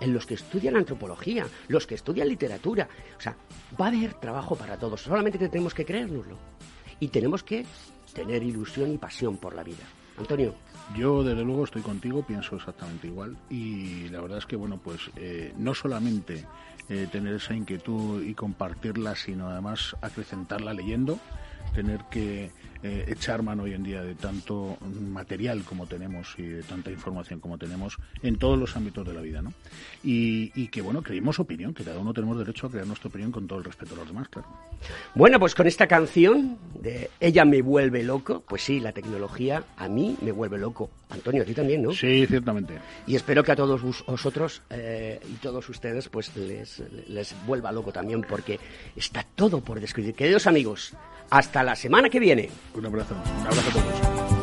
[0.00, 2.88] en los que estudian antropología, los que estudian literatura.
[3.18, 3.36] O sea,
[3.78, 6.38] va a haber trabajo para todos, solamente tenemos que creérnoslo.
[7.02, 7.64] y tenemos que
[8.14, 9.84] tener ilusión y pasión por la vida.
[10.18, 10.54] Antonio.
[10.96, 13.36] Yo, desde luego, estoy contigo, pienso exactamente igual.
[13.48, 16.44] Y la verdad es que, bueno, pues eh, no solamente
[16.88, 21.18] eh, tener esa inquietud y compartirla, sino además acrecentarla leyendo,
[21.74, 22.50] tener que
[22.82, 27.40] eh, echar mano hoy en día de tanto material como tenemos y de tanta información
[27.40, 29.52] como tenemos en todos los ámbitos de la vida, ¿no?
[30.02, 33.46] Y, que, bueno, creemos opinión, que cada uno tenemos derecho a crear nuestra opinión con
[33.46, 34.48] todo el respeto a los demás, claro.
[35.14, 39.88] Bueno, pues con esta canción de Ella me vuelve loco, pues sí, la tecnología a
[39.88, 40.90] mí me vuelve loco.
[41.10, 41.92] Antonio, a ti también, ¿no?
[41.92, 42.78] Sí, ciertamente.
[43.06, 47.92] Y espero que a todos vosotros eh, y todos ustedes pues les, les vuelva loco
[47.92, 48.58] también porque
[48.96, 50.14] está todo por descubrir.
[50.14, 50.94] Queridos amigos,
[51.30, 52.50] hasta la semana que viene.
[52.74, 53.14] Un abrazo.
[53.40, 54.39] Un abrazo a todos.